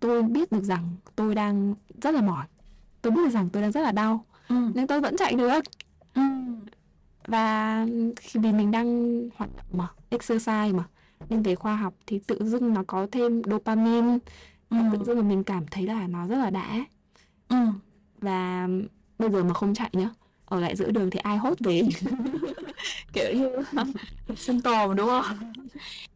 [0.00, 2.46] tôi biết được rằng tôi đang rất là mỏi.
[3.02, 4.56] Tôi biết được rằng tôi đang rất là đau Ừ.
[4.74, 5.60] nhưng tôi vẫn chạy được
[6.14, 6.22] Ừ.
[7.26, 10.84] và khi vì mình đang hoạt động mà exercise mà
[11.28, 14.18] nên về khoa học thì tự dưng nó có thêm dopamine
[14.70, 14.76] Ừ.
[14.92, 16.84] tự dưng là mình cảm thấy là nó rất là đã
[17.48, 17.56] Ừ.
[18.20, 18.68] và
[19.18, 20.10] bây giờ mà không chạy nhá
[20.44, 21.82] ở lại giữa đường thì ai hốt về
[23.12, 23.48] kiểu như
[24.36, 25.52] sinh tồn đúng không?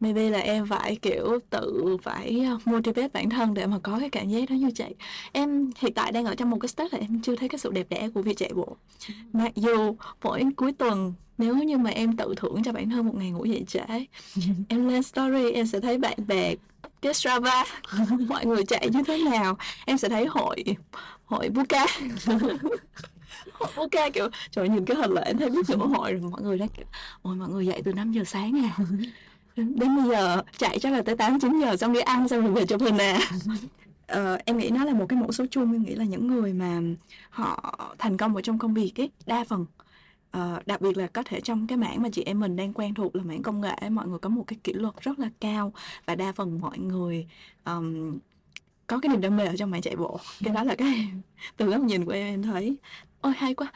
[0.00, 4.28] Maybe là em phải kiểu tự phải motivate bản thân để mà có cái cảm
[4.28, 4.84] giác đó như chị
[5.32, 7.70] em hiện tại đang ở trong một cái state là em chưa thấy cái sự
[7.70, 8.76] đẹp đẽ của việc chạy bộ.
[9.32, 13.14] Mặc dù mỗi cuối tuần nếu như mà em tự thưởng cho bản thân một
[13.14, 14.06] ngày ngủ dậy trễ
[14.68, 16.54] em lên story em sẽ thấy bạn bè
[17.02, 17.64] cái Strava
[18.28, 20.64] mọi người chạy như thế nào em sẽ thấy hội
[21.24, 21.86] hội Buka
[23.76, 26.58] Buka kiểu trời nhìn cái hình là em thấy biết nửa hội rồi mọi người
[26.58, 26.86] đang kiểu
[27.22, 28.76] ôi mọi người dậy từ 5 giờ sáng à?
[29.56, 32.52] Đến bây giờ chạy chắc là tới 8 9 giờ xong đi ăn xong rồi
[32.52, 33.18] về chụp hình à.
[34.06, 36.52] Ờ, em nghĩ nó là một cái mẫu số chung em nghĩ là những người
[36.52, 36.80] mà
[37.30, 39.66] họ thành công ở trong công việc ấy đa phần
[40.30, 42.94] ờ, đặc biệt là có thể trong cái mảng mà chị em mình đang quen
[42.94, 45.72] thuộc là mảng công nghệ mọi người có một cái kỷ luật rất là cao
[46.06, 47.26] và đa phần mọi người
[47.64, 48.18] ờm,
[48.86, 50.20] có cái niềm đam mê ở trong mảng chạy bộ.
[50.44, 51.08] Cái đó là cái
[51.56, 52.76] từ góc nhìn của em em thấy
[53.20, 53.72] ôi hay quá.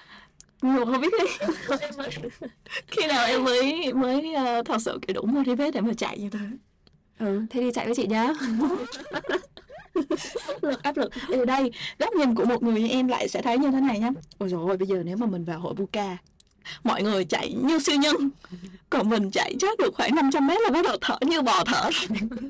[0.63, 1.47] Mà không biết khi,
[2.87, 6.31] khi nào em mới mới ờ, thật sự kiểu đủ motivate để mà chạy như
[6.31, 6.39] thế
[7.19, 8.33] ừ thế đi chạy với chị nhá.
[10.47, 11.13] Áp lực áp lực.
[11.29, 13.99] Từ đây góc nhìn của một người như em lại sẽ thấy như thế này
[13.99, 14.11] nhá.
[14.39, 16.17] Ôi dồi ôi bây giờ nếu mà mình vào hội Buka
[16.85, 18.17] mọi người chạy như siêu nhân
[18.91, 21.91] còn mình chạy chắc được khoảng 500 mét là bắt đầu thở như bò thở.
[21.93, 22.19] rồi.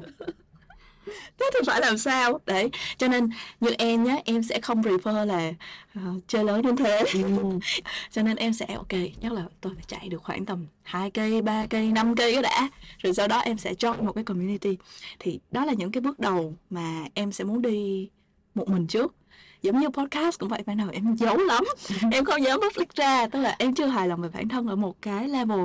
[1.07, 2.41] thế thì phải làm sao?
[2.47, 5.53] Đấy cho nên như em nhé em sẽ không prefer là
[5.95, 7.05] ờ, chơi lớn đến thế.
[8.11, 11.43] Cho nên em sẽ ok chắc là tôi phải chạy được khoảng tầm 2 cây
[11.43, 12.69] 3 cây 5 cây đã.
[12.99, 14.79] Rồi sau đó em sẽ join một cái community.
[15.19, 18.09] Thì đó là những cái bước đầu mà em sẽ muốn đi
[18.55, 19.15] một mình trước.
[19.63, 21.65] Giống như podcast cũng vậy ban đầu em giấu lắm.
[22.13, 24.77] Em không dám public ra tức là em chưa hài lòng về bản thân ở
[24.77, 25.61] một cái level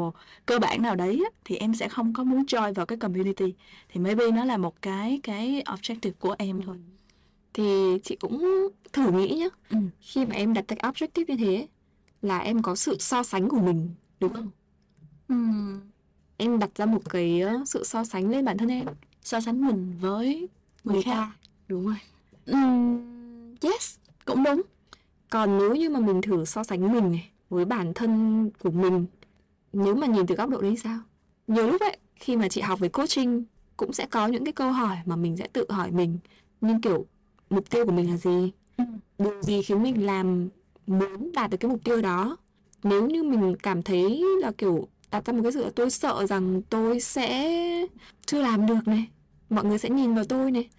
[0.45, 3.53] cơ bản nào đấy thì em sẽ không có muốn join vào cái community.
[3.89, 6.77] Thì maybe nó là một cái cái objective của em thôi.
[7.53, 9.47] Thì chị cũng thử nghĩ nhá.
[9.69, 9.77] Ừ.
[9.99, 11.67] khi mà em đặt cái objective như thế
[12.21, 14.49] là em có sự so sánh của mình đúng không?
[15.27, 15.79] Ừm,
[16.37, 18.85] em đặt ra một cái ờ, sự so sánh lên bản thân em.
[19.21, 20.47] So sánh mình với
[20.83, 21.11] người người khác.
[21.13, 21.31] Ta
[21.67, 21.95] đúng rồi
[22.47, 24.61] Ừm, yes cũng đúng.
[25.31, 29.05] Còn nếu như mà mình thử so sánh mình này với bản thân của mình
[29.73, 30.99] nếu mà nhìn từ góc độ đấy thì sao?
[31.47, 33.43] Nhiều lúc ấy khi mà chị học về coaching
[33.77, 36.19] cũng sẽ có những cái câu hỏi mà mình sẽ tự hỏi mình
[36.61, 37.05] nhưng kiểu
[37.49, 38.51] mục tiêu của mình là gì?
[38.77, 38.85] Ừ.
[39.19, 40.49] điều gì khiến mình làm
[40.87, 42.37] muốn đạt được cái mục tiêu đó?
[42.83, 46.25] Nếu như mình cảm thấy là kiểu đặt ra một cái sự là tôi sợ
[46.27, 47.51] rằng tôi sẽ
[48.25, 49.07] chưa làm được này
[49.49, 50.69] mọi người sẽ nhìn vào tôi này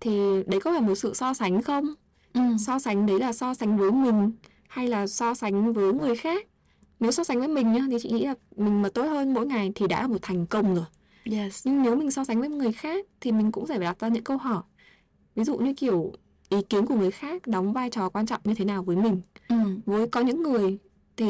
[0.00, 1.94] thì đấy có phải một sự so sánh không?
[2.32, 2.40] Ừ.
[2.58, 4.32] so sánh đấy là so sánh với mình
[4.68, 6.46] hay là so sánh với người khác?
[7.00, 9.46] Nếu so sánh với mình nhá thì chị nghĩ là mình mà tốt hơn mỗi
[9.46, 10.84] ngày thì đã là một thành công rồi.
[11.24, 11.66] Yes.
[11.66, 14.24] Nhưng nếu mình so sánh với người khác thì mình cũng phải đặt ra những
[14.24, 14.62] câu hỏi.
[15.34, 16.12] Ví dụ như kiểu
[16.48, 19.20] ý kiến của người khác đóng vai trò quan trọng như thế nào với mình?
[19.48, 19.56] Ừ.
[19.86, 20.78] với có những người
[21.16, 21.26] thì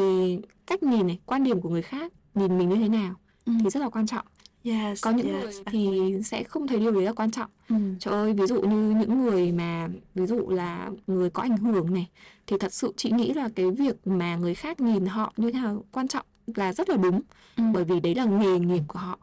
[0.66, 3.52] cách nhìn này quan điểm của người khác nhìn mình như thế nào Ừ.
[3.64, 4.26] thì rất là quan trọng
[4.64, 5.42] yes có những yes.
[5.44, 7.74] người thì sẽ không thấy điều đấy là quan trọng ừ.
[8.00, 11.94] trời ơi ví dụ như những người mà ví dụ là người có ảnh hưởng
[11.94, 12.08] này
[12.46, 15.58] thì thật sự chị nghĩ là cái việc mà người khác nhìn họ như thế
[15.60, 17.20] nào quan trọng là rất là đúng
[17.56, 17.64] Ừ.
[17.74, 19.18] bởi vì đấy là nghề nghiệp của họ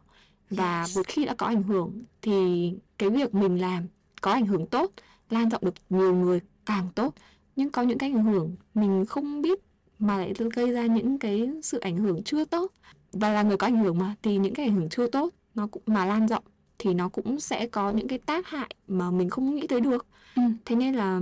[0.49, 0.97] và Yes.
[0.97, 3.83] một khi đã có ảnh hưởng thì cái việc mình làm
[4.21, 4.91] có ảnh hưởng tốt
[5.29, 7.13] lan rộng được nhiều người càng tốt
[7.55, 9.59] nhưng có những cái ảnh hưởng mình không biết
[9.99, 12.71] mà lại gây ra những cái sự ảnh hưởng chưa tốt
[13.11, 15.67] và là người có ảnh hưởng mà thì những cái ảnh hưởng chưa tốt nó
[15.67, 16.43] cũng mà lan rộng
[16.79, 20.05] thì nó cũng sẽ có những cái tác hại mà mình không nghĩ tới được
[20.35, 20.41] Ừ.
[20.65, 21.21] thế nên là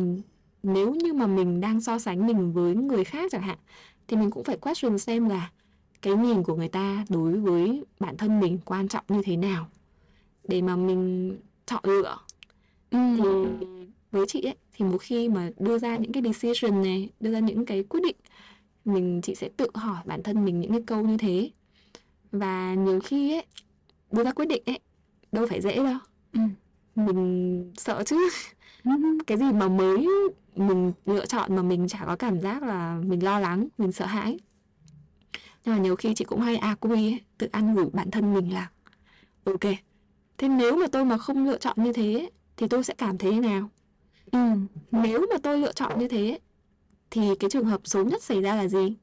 [0.63, 3.57] nếu như mà mình đang so sánh mình với người khác chẳng hạn
[4.07, 5.51] thì mình cũng phải question xem là
[6.01, 9.67] cái nhìn của người ta đối với bản thân mình quan trọng như thế nào
[10.47, 11.31] để mà mình
[11.65, 12.17] chọn lựa
[12.91, 12.97] Ừ.
[13.17, 13.23] thì
[14.11, 17.39] với chị ấy thì một khi mà đưa ra những cái decision này đưa ra
[17.39, 18.15] những cái quyết định
[18.85, 21.51] mình chị sẽ tự hỏi bản thân mình những cái câu như thế
[22.31, 23.45] và nhiều khi ấy
[24.11, 24.79] đưa ra quyết định ấy
[25.31, 25.97] đâu phải dễ đâu
[26.33, 26.39] Ừ.
[26.95, 28.29] mình sợ chứ
[28.85, 28.91] Ừ.
[29.27, 30.07] cái gì mà mới
[30.55, 34.05] mình lựa chọn mà mình chả có cảm giác là mình lo lắng mình sợ
[34.05, 34.39] hãi
[35.65, 38.33] nhưng mà nhiều khi chị cũng hay à quy ấy, tự ăn ủi bản thân
[38.33, 38.69] mình là
[39.43, 39.61] ok
[40.37, 43.17] thế nếu mà tôi mà không lựa chọn như thế ấy, thì tôi sẽ cảm
[43.17, 43.69] thấy thế nào
[44.31, 44.39] Ừ.
[44.91, 46.39] nếu mà tôi lựa chọn như thế
[47.11, 48.95] thì cái trường hợp xấu nhất xảy ra là gì?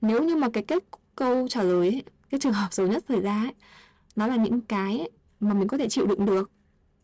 [0.00, 0.84] Nếu như mà cái kết
[1.16, 3.54] câu trả lời ấy, cái trường hợp xấu nhất xảy ra ấy,
[4.16, 6.50] nó là những cái ấy mà mình có thể chịu đựng được.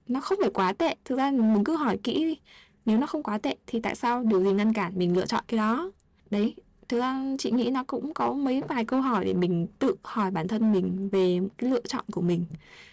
[0.07, 0.95] Nó không phải quá tệ.
[1.05, 2.39] Thực ra mình cứ hỏi kỹ đi.
[2.85, 5.45] Nếu nó không quá tệ thì tại sao điều gì ngăn cản mình lựa chọn
[5.49, 5.91] cái đó?
[6.31, 6.55] Đấy
[6.89, 10.31] thực ra chị nghĩ nó cũng có mấy vài câu hỏi để mình tự hỏi
[10.31, 12.45] bản thân mình về cái lựa chọn của mình.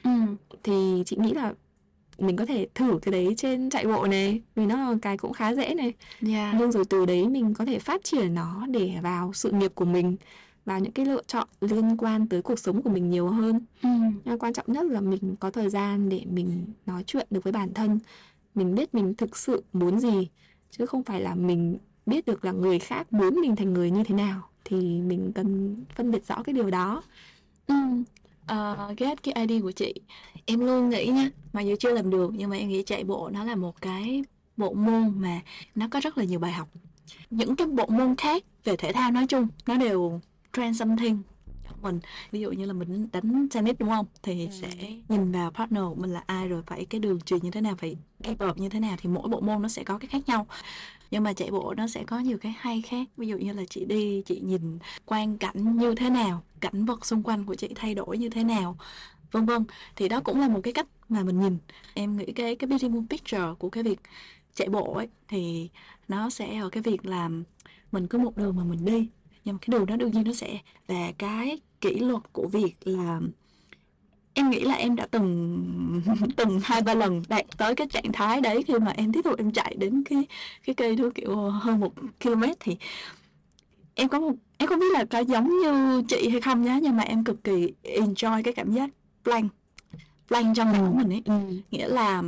[0.04, 0.10] Ừ.
[0.64, 1.54] thì chị nghĩ là
[2.18, 5.34] mình có thể thử cái đấy trên chạy bộ này vì nó là cái cũng
[5.34, 5.94] khá dễ này
[6.28, 6.56] Yeah.
[6.60, 9.86] nhưng rồi từ đấy mình có thể phát triển nó để vào sự nghiệp của
[9.86, 10.16] mình
[10.66, 13.90] vào những cái lựa chọn liên quan tới cuộc sống của mình nhiều hơn Ừ.
[14.26, 17.54] nhưng quan trọng nhất là mình có thời gian để mình nói chuyện được với
[17.54, 18.00] bản thân
[18.56, 20.28] mình biết mình thực sự muốn gì
[20.72, 24.04] chứ không phải là mình biết được là người khác muốn mình thành người như
[24.04, 27.04] thế nào thì mình cần phân biệt rõ cái điều đó
[27.68, 27.76] Ừ
[28.52, 29.94] uh, ghét cái ID của chị
[30.46, 33.30] Em luôn nghĩ nha mà dù chưa làm được Nhưng mà em nghĩ chạy bộ
[33.30, 34.24] nó là một cái
[34.58, 35.40] bộ môn mà
[35.76, 36.70] Nó có rất là nhiều bài học.
[37.30, 40.22] Những cái bộ môn khác về thể thao nói chung Nó đều
[40.54, 41.22] trend something
[41.70, 42.00] cho mình
[42.32, 44.06] Ví dụ như là mình đánh tennis đúng không?
[44.24, 44.52] Thì Ừ.
[44.52, 44.70] sẽ
[45.10, 47.76] nhìn vào partner của mình là ai Rồi phải cái đường truyền như thế nào
[47.76, 50.22] Phải đi vợt như thế nào Thì mỗi bộ môn nó sẽ có cái khác
[50.28, 50.48] nhau.
[51.12, 53.08] Nhưng mà chạy bộ nó sẽ có nhiều cái hay khác.
[53.18, 57.06] Ví dụ như là chị đi chị nhìn quang cảnh như thế nào cảnh vật
[57.06, 58.78] xung quanh của chị thay đổi như thế nào
[59.32, 59.64] vân vân.
[59.96, 61.58] Thì đó cũng là một cái cách mà mình nhìn.
[61.94, 64.00] Em nghĩ cái cái beautiful picture của cái việc
[64.56, 65.70] chạy bộ ấy thì
[66.08, 67.30] nó sẽ ở cái việc là
[67.92, 69.10] mình cứ một đường mà mình đi
[69.46, 72.76] nhưng mà cái đường đó đương nhiên nó sẽ và cái kỷ luật của việc
[72.84, 73.20] là
[74.34, 76.02] em nghĩ là em đã từng
[76.36, 79.38] từng hai ba lần đạt tới cái trạng thái đấy khi mà em tiếp tục
[79.38, 80.26] em chạy đến cái
[80.66, 82.78] cái cây thứ kiểu hơn một km thì
[83.96, 86.98] em có một em không biết là có giống như chị hay không nhá nhưng
[86.98, 88.90] mà em cực kỳ enjoy cái cảm giác
[89.24, 89.52] blank
[90.30, 91.24] blank trong não mình ấy.
[91.72, 92.22] Nghĩa là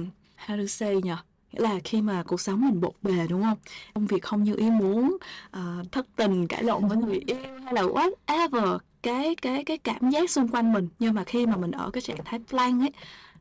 [0.46, 1.12] how to say nhỉ
[1.52, 3.58] nghĩa là khi mà cuộc sống mình bộn bề đúng không?
[3.94, 5.18] Công việc không như ý muốn
[5.58, 10.10] uh, thất tình cãi lộn với người yêu hay là whatever cái cái cái cảm
[10.10, 10.88] giác xung quanh mình.
[11.00, 12.92] Nhưng mà khi mà mình ở cái trạng thái plan ấy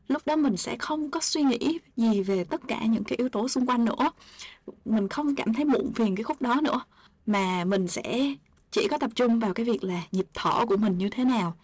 [0.07, 3.29] lúc đó mình sẽ không có suy nghĩ gì về tất cả những cái yếu
[3.29, 4.11] tố xung quanh nữa.
[4.85, 6.81] Mình không cảm thấy muộn phiền cái khúc đó nữa.
[7.25, 8.35] Mà mình sẽ
[8.71, 11.55] chỉ có tập trung vào cái việc là nhịp thở của mình như thế nào.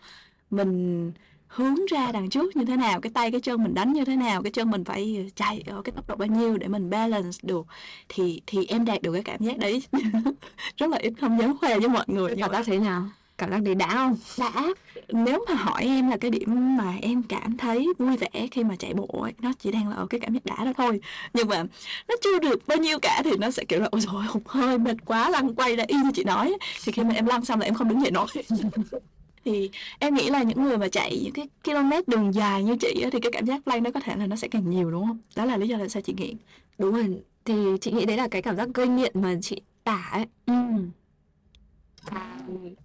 [0.49, 1.11] Mình
[1.53, 4.15] hướng ra đằng trước như thế nào cái tay cái chân mình đánh như thế
[4.15, 7.37] nào cái chân mình phải chạy ở cái tốc độ bao nhiêu để mình balance
[7.41, 7.65] được
[8.09, 9.83] thì thì em đạt được cái cảm giác đấy.
[10.77, 12.35] Rất là ít không dám khoe với mọi người.
[12.37, 13.09] Cảm giác thế nào?
[13.37, 14.17] Cảm giác đấy đã không?
[14.39, 14.67] Đã.
[15.09, 18.75] Nếu mà hỏi em là cái điểm mà em cảm thấy vui vẻ khi mà
[18.75, 20.99] chạy bộ ấy nó chỉ đang là ở cái cảm giác đã đó thôi.
[21.33, 21.63] Nhưng mà
[22.07, 24.77] nó chưa được bao nhiêu cả thì nó sẽ kiểu là ôi rồi hụt hơi
[24.77, 26.57] mệt quá lăn quay là y như chị nói.
[26.85, 28.27] Thì khi mà em lăn xong là em không đứng dậy nổi
[29.45, 33.01] thì em nghĩ là những người mà chạy những cái km đường dài như chị
[33.01, 35.07] ấy, thì cái cảm giác lăn nó có thể là nó sẽ càng nhiều đúng
[35.07, 35.19] không?
[35.35, 36.35] Đó là lý do là sao chị nghiện
[36.77, 40.09] đúng rồi thì chị nghĩ đấy là cái cảm giác gây nghiện mà chị tả
[40.11, 40.25] ấy.
[40.45, 40.53] Ừ.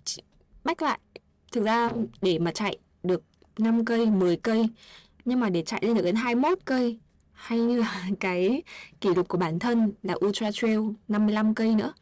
[0.05, 0.23] Chị
[0.65, 0.99] bách lại
[1.53, 1.91] thực ra
[2.23, 3.23] để mà chạy được
[3.59, 4.69] 5 cây 10 cây
[5.25, 6.99] Nhưng mà để chạy lên được đến 21 cây
[7.33, 8.63] hay như là cái
[9.01, 11.93] kỷ lục của bản thân là Ultra Trail 55 cây nữa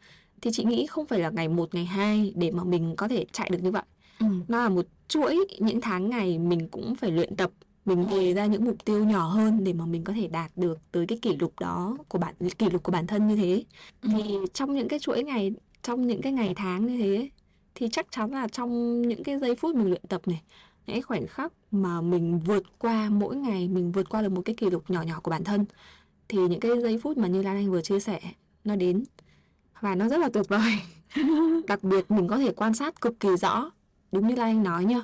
[0.41, 3.25] thì chị nghĩ không phải là ngày 1, ngày 2 để mà mình có thể
[3.31, 3.83] chạy được như vậy.
[4.19, 4.25] Ừ.
[4.47, 7.51] Nó là một chuỗi những tháng ngày mình cũng phải luyện tập
[7.85, 10.77] mình đề ra những mục tiêu nhỏ hơn để mà mình có thể đạt được
[10.91, 13.63] tới cái kỷ lục đó của bản kỷ lục của bản thân như thế
[14.01, 14.09] Ừ.
[14.11, 15.51] thì trong những cái chuỗi ngày
[15.83, 17.29] trong những cái ngày tháng như thế
[17.75, 20.41] thì chắc chắn là trong những cái giây phút mình luyện tập này
[20.87, 24.41] những cái khoảnh khắc mà mình vượt qua mỗi ngày mình vượt qua được một
[24.45, 25.65] cái kỷ lục nhỏ nhỏ của bản thân
[26.27, 28.19] thì những cái giây phút mà như Lan Anh vừa chia sẻ
[28.63, 29.03] nó đến
[29.81, 30.73] và nó rất là tuyệt vời
[31.67, 33.71] đặc biệt mình có thể quan sát cực kỳ rõ
[34.11, 35.01] đúng như Lan Anh nói nhá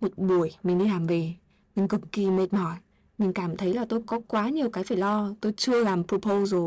[0.00, 1.34] một buổi mình đi làm về
[1.76, 2.76] mình cực kỳ mệt mỏi.
[3.18, 6.60] Mình cảm thấy là tôi có quá nhiều cái phải lo tôi chưa làm proposal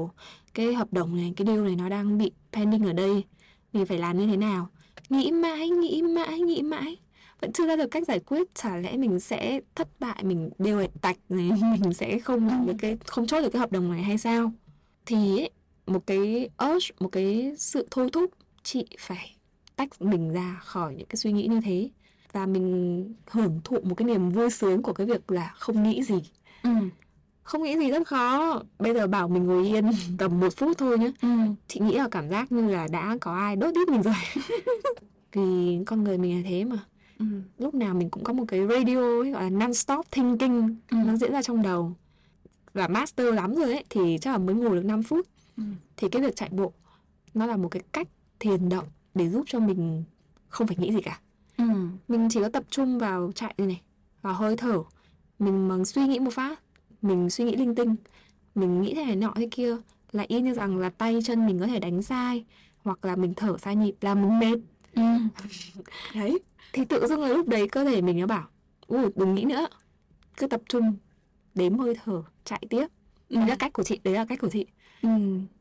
[0.54, 3.24] cái hợp đồng này cái deal này nó đang bị pending ở đây.
[3.74, 4.68] Mình phải làm như thế nào?
[5.10, 6.98] Nghĩ mãi nghĩ mãi nghĩ mãi.
[7.42, 10.80] Vẫn chưa ra được cách giải quyết chả lẽ mình sẽ thất bại mình đều
[10.80, 13.92] hệt tạch này mình sẽ không làm được cái không chốt được cái hợp đồng
[13.92, 14.52] này hay sao?
[15.06, 15.50] Thì ấy,
[15.88, 18.32] một cái urge một cái sự thôi thúc
[18.64, 19.37] chị phải
[19.78, 21.90] tách mình ra khỏi những cái suy nghĩ như thế
[22.32, 26.04] và mình hưởng thụ một cái niềm vui sướng của cái việc là không nghĩ
[26.04, 26.16] gì
[26.64, 26.70] Ừ.
[27.44, 29.86] không nghĩ gì rất khó bây giờ bảo mình ngồi yên
[30.18, 31.28] tầm một phút thôi nhá Ừ.
[31.68, 34.14] chị nghĩ là cảm giác như là đã có ai đốt đít mình rồi
[35.34, 36.78] vì con người mình là thế mà
[37.20, 37.26] Ừ.
[37.58, 40.98] lúc nào mình cũng có một cái radio ấy, gọi là non-stop thinking Ừ.
[41.06, 41.94] nó diễn ra trong đầu
[42.74, 45.64] và master lắm rồi ấy thì chắc là mới ngồi được 5 phút Ừ.
[45.98, 46.72] thì cái việc chạy bộ
[47.34, 48.08] nó là một cái cách
[48.40, 48.86] thiền động
[49.18, 50.04] để giúp cho mình
[50.50, 51.20] không phải nghĩ gì cả
[51.58, 51.64] Ừ.
[52.08, 53.82] mình chỉ có tập trung vào chạy này này
[54.22, 54.84] vào hơi thở
[55.40, 56.60] mình mà suy nghĩ một phát
[57.02, 57.96] mình suy nghĩ linh tinh
[58.56, 59.78] mình nghĩ thế này nọ thế kia
[60.12, 62.46] là y như rằng là tay chân mình có thể đánh sai
[62.84, 64.58] hoặc là mình thở sai nhịp là mình mệt
[64.96, 65.02] Ừ.
[66.16, 66.40] Đấy.
[66.74, 68.48] thì tự dưng là lúc đấy cơ thể mình nó bảo
[68.88, 69.68] ui đừng nghĩ nữa
[70.38, 70.96] cứ tập trung
[71.56, 72.88] đếm hơi thở chạy tiếp
[73.30, 73.36] Ừ.
[73.38, 74.66] đấy là cách của chị đấy là cách của chị
[75.02, 75.10] Ừ.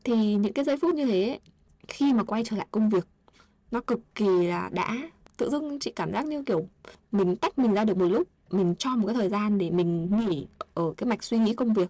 [0.03, 1.39] thì những cái giây phút như thế ấy,
[1.87, 3.07] khi mà quay trở lại công việc
[3.71, 4.95] nó cực kỳ là đã
[5.37, 6.67] tự dưng chị cảm giác như kiểu
[7.11, 10.09] mình tách mình ra được một lúc mình cho một cái thời gian để mình
[10.19, 11.89] nghỉ ở cái mạch suy nghĩ công việc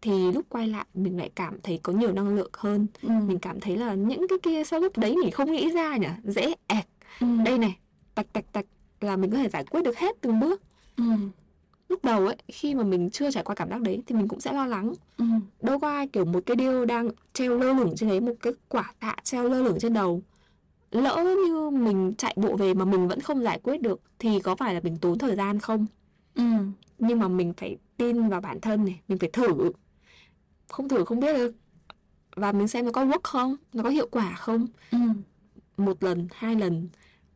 [0.00, 3.08] thì lúc quay lại mình lại cảm thấy có nhiều năng lượng hơn Ừ.
[3.26, 6.06] mình cảm thấy là những cái kia sao lúc đấy mình không nghĩ ra nhỉ
[6.24, 6.86] dễ ẹc
[7.20, 7.26] Ừ.
[7.44, 7.76] đây này
[8.14, 8.64] tạch tạch tạch
[9.00, 10.62] là mình có thể giải quyết được hết từng bước
[10.96, 11.04] Ừ.
[11.88, 14.40] lúc đầu ấy khi mà mình chưa trải qua cảm giác đấy thì mình cũng
[14.40, 15.24] sẽ lo lắng Ừ.
[15.62, 18.52] đâu có ai kiểu một cái điêu đang treo lơ lửng trên đấy một cái
[18.68, 20.22] quả tạ treo lơ lửng trên đầu
[20.92, 24.56] lỡ như mình chạy bộ về mà mình vẫn không giải quyết được thì có
[24.56, 25.86] phải là mình tốn thời gian không?
[26.34, 26.42] Ừ.
[26.98, 29.72] nhưng mà mình phải tin vào bản thân này mình phải thử.
[30.68, 31.54] Không thử không biết được.
[32.36, 34.66] Và mình xem nó có work không nó có hiệu quả không.
[34.90, 34.98] Ừ.
[35.76, 36.88] một lần hai lần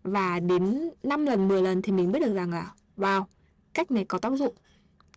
[0.02, 3.24] và đến 5 lần 10 lần thì mình biết được rằng là wow
[3.74, 4.54] cách này có tác dụng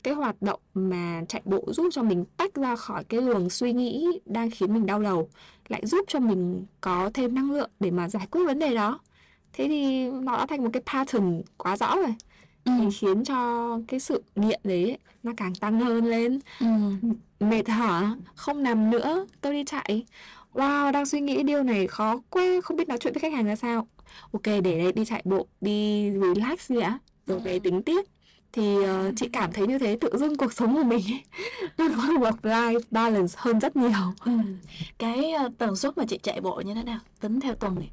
[0.03, 3.73] cái hoạt động mà chạy bộ giúp cho mình tách ra khỏi cái luồng suy
[3.73, 5.29] nghĩ đang khiến mình đau đầu
[5.67, 8.99] lại giúp cho mình có thêm năng lượng để mà giải quyết vấn đề đó.
[9.53, 12.13] Thế thì nó đã thành một cái pattern quá rõ rồi.
[12.65, 12.71] Ừ.
[12.79, 16.39] thì khiến cho cái sự nghiện đấy ấy, nó càng tăng hơn lên.
[16.59, 16.65] Ừ.
[17.39, 20.05] mệt hả không nằm nữa tôi đi chạy.
[20.53, 23.45] Wow đang suy nghĩ điều này khó quá không biết nói chuyện với khách hàng
[23.45, 23.87] ra sao.
[24.31, 28.01] Ok để đấy đi chạy bộ đi relax đi đã rồi về tính tiếp
[28.53, 31.01] thì ờ, chị cảm thấy như thế tự dưng cuộc sống của mình
[31.77, 33.91] nó có work life balance hơn rất nhiều
[34.25, 34.31] Ừ.
[34.97, 36.99] Cái ờ, tần suất mà chị chạy bộ như thế nào?
[37.19, 37.89] Tính theo tuần này.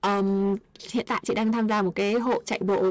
[0.00, 0.56] Ờm,
[0.92, 2.90] hiện tại chị đang tham gia một cái hội chạy bộ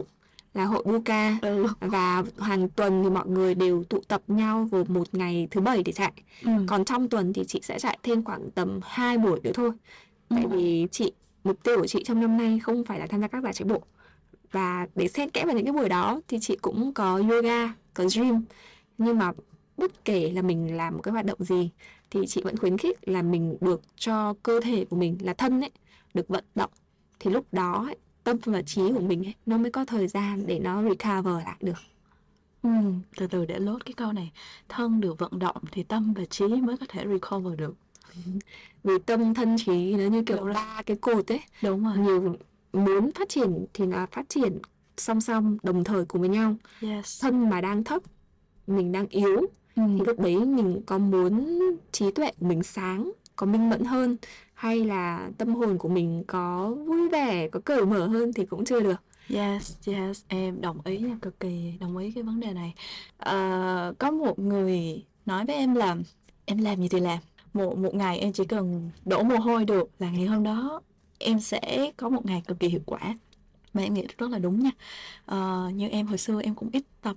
[0.54, 1.68] là hội Buka Ừ.
[1.80, 5.84] và hàng tuần thì mọi người đều tụ tập nhau vào một ngày thứ bảy
[5.84, 6.12] để chạy
[6.46, 6.52] Ừ.
[6.68, 9.72] còn trong tuần thì chị sẽ chạy thêm khoảng tầm 2 buổi nữa thôi
[10.30, 10.48] tại Ừ.
[10.48, 11.12] vì chị
[11.44, 13.66] mục tiêu của chị trong năm nay không phải là tham gia các giải chạy
[13.66, 13.82] bộ
[14.52, 18.06] và để xen kẽ vào những cái buổi đó thì chị cũng có yoga có
[18.16, 18.42] gym
[18.98, 19.32] nhưng mà
[19.78, 21.70] bất kể là mình làm một cái hoạt động gì
[22.12, 25.62] thì chị vẫn khuyến khích là mình được cho cơ thể của mình là thân
[25.62, 25.72] ấy
[26.14, 26.72] được vận động
[27.20, 30.48] thì lúc đó ấy, tâm và trí của mình ấy, nó mới có thời gian
[30.48, 31.74] để nó recover lại được
[32.64, 32.70] Ừ.
[33.18, 34.32] Từ từ để lốt cái câu này.
[34.70, 37.76] Thân được vận động thì tâm và trí mới có thể recover được.
[38.84, 41.98] vì tâm thân trí nó như kiểu la cái cột ấy Đúng rồi.
[41.98, 42.36] nhiều
[42.74, 44.58] muốn phát triển thì là phát triển
[44.98, 47.22] song song đồng thời cùng với nhau Yes.
[47.22, 48.02] thân mà đang thấp
[48.68, 49.42] mình đang yếu
[49.76, 49.84] Ừ.
[50.00, 51.60] thì lúc đấy mình có muốn
[51.92, 54.18] trí tuệ của mình sáng có minh mẫn hơn
[54.54, 58.66] hay là tâm hồn của mình có vui vẻ có cởi mở hơn thì cũng
[58.66, 58.96] chưa được
[59.30, 62.74] Yes, yes, em đồng ý nha, cực kỳ đồng ý cái vấn đề này.
[63.18, 65.96] Ờ, có một người nói với em là
[66.46, 67.20] em làm gì thì làm,
[67.54, 70.82] một một ngày em chỉ cần đổ mồ hôi được là ngày hôm đó
[71.20, 73.00] em sẽ có một ngày cực kỳ hiệu quả.
[73.74, 74.72] Mà em nghĩ rất là đúng nha.
[75.26, 77.16] Ờ, như em hồi xưa em cũng ít tập.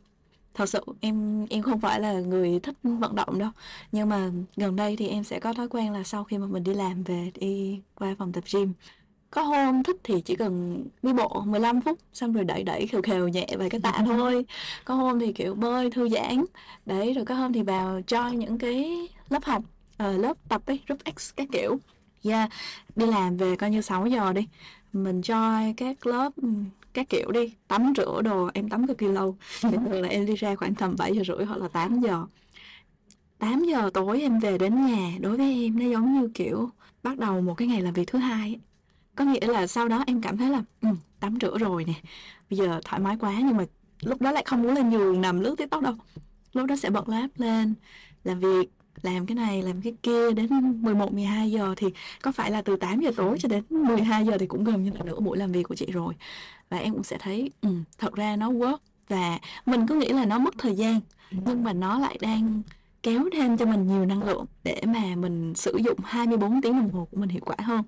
[0.54, 3.50] Thật sự em em không phải là người thích vận động đâu.
[3.92, 6.64] Nhưng mà gần đây thì em sẽ có thói quen là sau khi mà mình
[6.64, 8.72] đi làm về đi qua phòng tập gym
[9.32, 13.02] có hôm thích thì chỉ cần đi bộ 15 phút xong rồi đẩy đẩy khều
[13.02, 14.44] khều nhẹ vài cái tạ thôi.
[14.84, 16.44] Có hôm thì kiểu bơi thư giãn.
[16.86, 19.62] Đấy rồi có hôm thì vào cho những cái lớp học
[20.08, 21.78] uh, lớp tập ấy group X các kiểu
[22.24, 22.50] yeah
[22.96, 24.48] đi làm về coi như 6 giờ đi.
[24.92, 26.32] Mình cho các lớp
[26.92, 29.36] các kiểu đi tắm rửa đồ em tắm cực kỳ lâu.
[29.62, 32.26] Bình thường là em đi ra khoảng tầm 7 giờ rưỡi hoặc là 8 giờ.
[33.38, 36.70] 8 giờ tối em về đến nhà đối với em nó giống như kiểu
[37.02, 38.60] bắt đầu một cái ngày làm việc thứ hai
[39.16, 40.88] có nghĩa là sau đó em cảm thấy là ừ,
[41.20, 41.94] tắm rửa rồi nè
[42.50, 43.64] bây giờ thoải mái quá nhưng mà
[44.02, 45.94] lúc đó lại không muốn lên giường nằm lướt tiktok đâu.
[46.52, 47.74] Lúc đó sẽ bật laptop lên
[48.24, 48.70] làm việc
[49.02, 50.48] làm cái này làm cái kia đến
[50.82, 51.86] 11 12 giờ thì
[52.22, 54.90] có phải là từ 8 giờ tối cho đến 12 giờ thì cũng gần như
[54.94, 56.14] là nửa buổi làm việc của chị rồi.
[56.70, 57.68] Và em cũng sẽ thấy ừ,
[57.98, 58.78] thật ra nó work
[59.08, 62.62] và mình cứ nghĩ là nó mất thời gian nhưng mà nó lại đang
[63.02, 66.90] kéo thêm cho mình nhiều năng lượng để mà mình sử dụng 24 tiếng đồng
[66.90, 67.82] hồ của mình hiệu quả hơn.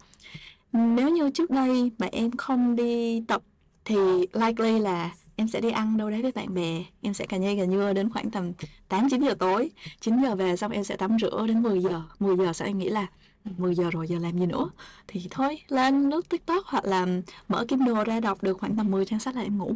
[0.73, 3.43] Nếu như trước đây mà em không đi tập
[3.85, 3.97] thì
[4.33, 6.85] likely là em sẽ đi ăn đâu đấy với bạn bè.
[7.03, 8.53] Em sẽ cà nhây cà nhưa đến khoảng tầm
[8.89, 9.71] 8 9 giờ tối.
[10.01, 12.03] 9 giờ về xong em sẽ tắm rửa đến 10 giờ.
[12.19, 13.07] 10 giờ sau em nghĩ là
[13.45, 14.71] 10 giờ rồi giờ làm gì nữa?
[15.09, 17.07] Thì thôi lên lướt tiktok hoặc là
[17.49, 19.75] mở đồ ra đọc được khoảng tầm 10 trang sách là em ngủ.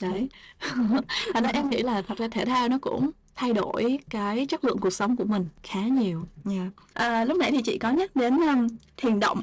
[0.00, 0.28] Đấy.
[1.34, 4.64] Thành ra em nghĩ là thật ra thể thao nó cũng thay đổi cái chất
[4.64, 6.24] lượng cuộc sống của mình khá nhiều.
[6.50, 6.72] Yeah.
[6.94, 9.42] à, lúc nãy thì chị có nhắc đến um, thiền động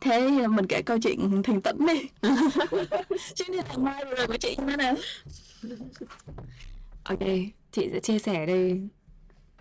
[0.00, 2.08] thế mình kể câu chuyện thiền tĩnh đi.
[3.34, 4.94] Chuyến đi thằng mai rồi của chị như thế nào
[7.04, 7.18] ok
[7.72, 8.80] chị sẽ chia sẻ đây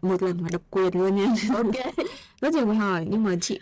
[0.01, 1.25] một lần mà độc quyền luôn nha.
[1.55, 1.95] Ok.
[2.41, 3.59] Rất nhiều người hỏi nhưng mà chị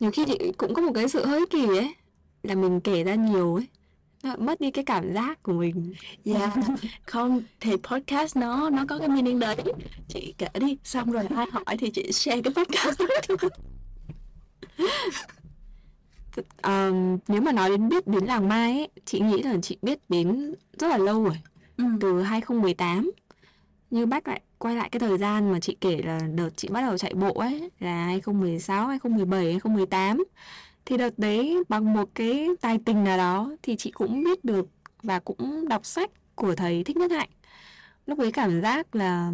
[0.00, 1.94] nhiều khi chị cũng có một cái sự hơi kỳ ấy
[2.42, 3.66] là mình kể ra nhiều ấy
[4.22, 5.94] nó mất đi cái cảm giác của mình.
[6.24, 6.52] Yeah.
[7.06, 9.56] không thì podcast nó nó có cái meaning đấy.
[10.08, 12.98] Chị kể đi xong rồi ai hỏi thì chị share cái podcast
[16.62, 19.98] um, nếu mà nói đến biết đến làng Mai ấy, chị nghĩ là chị biết
[20.08, 21.38] đến rất là lâu rồi
[21.76, 21.84] ừ.
[22.00, 23.10] từ 2018
[23.90, 26.80] như bách lại quay lại cái thời gian mà chị kể là đợt chị bắt
[26.80, 30.24] đầu chạy bộ ấy là 2016, 2017, 2018
[30.84, 34.68] thì đợt đấy bằng một cái tài tình nào đó thì chị cũng biết được
[35.02, 37.28] và cũng đọc sách của thầy Thích Nhất Hạnh.
[38.06, 39.32] Lúc ấy cảm giác là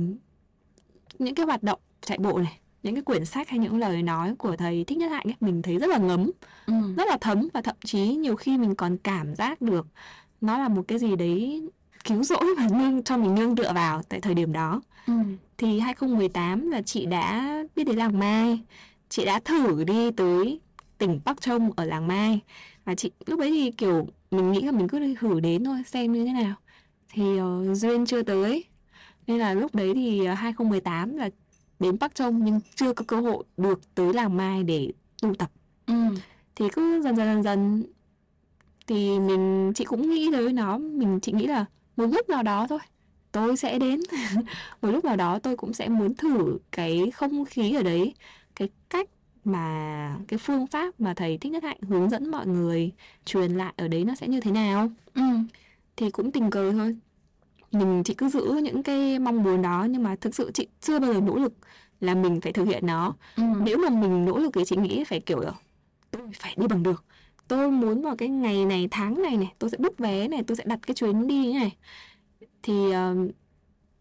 [1.18, 4.34] những cái hoạt động chạy bộ này những cái quyển sách hay những lời nói
[4.38, 6.30] của thầy Thích Nhất Hạnh ấy, mình thấy rất là ngấm
[6.66, 6.74] ừ.
[6.96, 9.86] rất là thấm và thậm chí nhiều khi mình còn cảm giác được
[10.40, 11.68] nó là một cái gì đấy
[12.04, 15.12] cứu rỗi và nương cho mình nương tựa vào tại thời điểm đó ừ.
[15.58, 18.60] thì 2018 là chị đã biết đến làng Mai
[19.08, 20.60] chị đã thử đi tới
[20.98, 22.40] tỉnh Bắc Trông ở làng Mai
[22.84, 26.12] và chị lúc ấy thì kiểu mình nghĩ là mình cứ thử đến thôi xem
[26.12, 26.54] như thế nào
[27.12, 28.64] thì uh, duyên chưa tới
[29.26, 31.30] nên là lúc đấy thì uh, 2018 là
[31.80, 35.50] đến Bắc Trông nhưng chưa có cơ hội được tới làng Mai để tu tập.
[35.86, 35.94] Ừ.
[36.54, 37.84] thì cứ dần dần dần dần.
[38.86, 40.78] Thì mình chị cũng nghĩ tới nó.
[40.78, 41.64] Mình chị nghĩ là
[41.96, 42.78] một lúc nào đó thôi
[43.32, 44.00] tôi sẽ đến.
[44.82, 48.14] Một lúc nào đó tôi cũng sẽ muốn thử cái không khí ở đấy
[48.56, 49.08] cái cách
[49.44, 52.92] mà cái phương pháp mà thầy thích nhất hạnh hướng dẫn mọi người
[53.24, 54.90] truyền lại ở đấy nó sẽ như thế nào.
[55.14, 55.22] Ừ.
[55.96, 56.96] thì cũng tình cờ thôi
[57.72, 60.98] mình chỉ cứ giữ những cái mong muốn đó nhưng mà thực sự chị chưa
[60.98, 61.52] bao giờ nỗ lực
[62.00, 63.42] là mình phải thực hiện nó ừ.
[63.64, 65.52] nếu mà mình nỗ lực thì chị nghĩ phải kiểu là
[66.10, 67.04] tôi phải đi bằng được
[67.48, 70.56] tôi muốn vào cái ngày này tháng này này tôi sẽ book vé này tôi
[70.56, 71.76] sẽ đặt cái chuyến đi này
[72.62, 73.30] thì uh,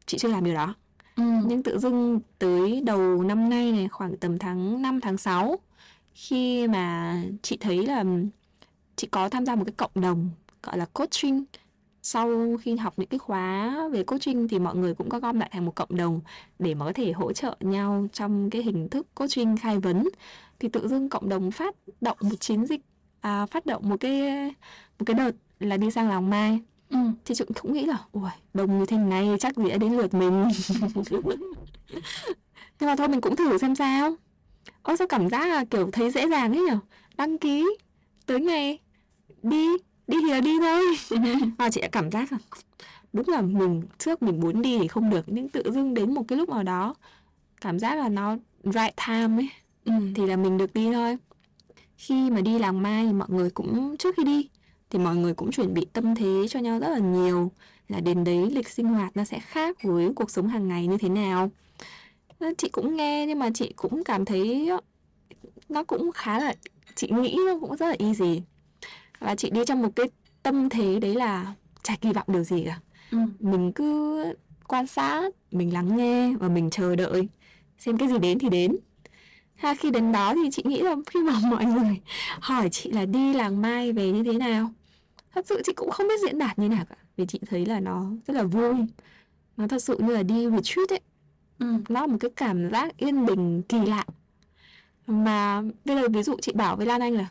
[0.05, 0.75] chị chưa làm điều đó
[1.15, 1.23] ừ.
[1.45, 5.59] nhưng tự dưng tới đầu năm nay này khoảng tầm tháng 5 tháng 6
[6.13, 8.03] khi mà chị thấy là
[8.95, 10.29] chị có tham gia một cái cộng đồng
[10.63, 11.43] gọi là coaching
[12.03, 15.49] sau khi học những cái khóa về coaching thì mọi người cũng có gom lại
[15.53, 16.21] thành một cộng đồng
[16.59, 20.09] để mà có thể hỗ trợ nhau trong cái hình thức coaching khai vấn.
[20.59, 22.81] Thì tự dưng cộng đồng phát động một chiến dịch
[23.21, 24.21] à, phát động một cái
[24.99, 26.59] một cái đợt là đi sang làng mai.
[26.89, 26.97] Ừ.
[27.25, 30.13] thì chị cũng nghĩ là ui đông như thế này chắc gì đã đến lượt
[30.13, 30.47] mình.
[32.79, 34.15] Nhưng mà thôi mình cũng thử xem sao.
[34.81, 36.77] Ôi sao cảm giác là kiểu thấy dễ dàng ấy nhở?
[37.17, 37.65] Đăng ký
[38.25, 38.79] tới ngày
[39.43, 39.67] đi
[40.07, 40.81] đi thì là đi thôi.
[41.57, 42.37] Và chị đã cảm giác là
[43.13, 46.23] đúng là mình trước mình muốn đi thì không được nhưng tự dưng đến một
[46.27, 46.95] cái lúc nào đó
[47.61, 49.49] cảm giác là nó right time ấy
[49.85, 49.93] ừ.
[50.15, 51.17] thì là mình được đi thôi.
[51.97, 54.49] Khi mà đi làng mai thì mọi người cũng trước khi đi
[54.89, 57.51] thì mọi người cũng chuẩn bị tâm thế cho nhau rất là nhiều
[57.89, 60.97] là đến đấy lịch sinh hoạt nó sẽ khác với cuộc sống hàng ngày như
[60.97, 61.51] thế nào.
[62.57, 64.69] Chị cũng nghe nhưng mà chị cũng cảm thấy
[65.69, 66.53] nó cũng khá là
[66.95, 68.41] chị nghĩ nó cũng rất là easy
[69.19, 70.09] và chị đi trong một cái
[70.43, 71.53] tâm thế đấy là
[71.83, 72.79] chả kỳ vọng điều gì cả.
[73.11, 73.17] Ừ.
[73.39, 74.23] mình cứ
[74.67, 77.27] quan sát mình lắng nghe và mình chờ đợi
[77.77, 78.77] xem cái gì đến thì đến.
[79.55, 82.01] Ha khi đến đó thì chị nghĩ là khi mà mọi người
[82.39, 84.71] hỏi chị là đi làng mai về như thế nào
[85.37, 86.95] thật sự chị cũng không biết diễn đạt như nào cả.
[87.17, 88.73] Vì chị thấy là nó rất là vui.
[89.57, 90.99] Nó thật sự như là đi retreat ấy.
[91.59, 91.73] Ừ.
[91.89, 94.05] nó là một cái cảm giác yên bình kỳ lạ.
[95.07, 97.27] Mà bây giờ ví dụ chị bảo với Lan Anh là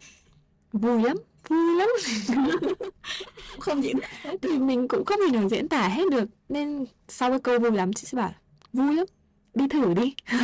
[0.73, 1.17] vui lắm
[1.51, 1.89] vui lắm.
[3.61, 3.97] Không diễn
[4.43, 7.71] thì mình cũng không thể nào diễn tả hết được nên sau cái câu vui
[7.73, 8.33] lắm chị sẽ bảo
[8.73, 9.07] vui lắm
[9.55, 10.15] đi thử đi.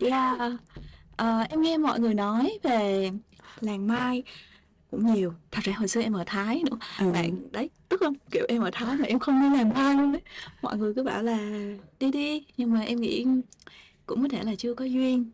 [0.00, 0.38] Yeah.
[1.16, 3.10] Ờ, em nghe mọi người nói về
[3.60, 4.22] làng Mai
[4.90, 5.32] cũng nhiều.
[5.50, 7.12] Thật ra hồi xưa em ở Thái nữa Ừ.
[7.12, 10.12] bạn đấy tức không kiểu em ở Thái mà em không đi làng Mai luôn
[10.12, 10.22] đấy.
[10.62, 11.38] Mọi người cứ bảo là
[12.00, 13.26] đi đi nhưng mà em nghĩ
[14.06, 15.30] cũng có thể là chưa có duyên.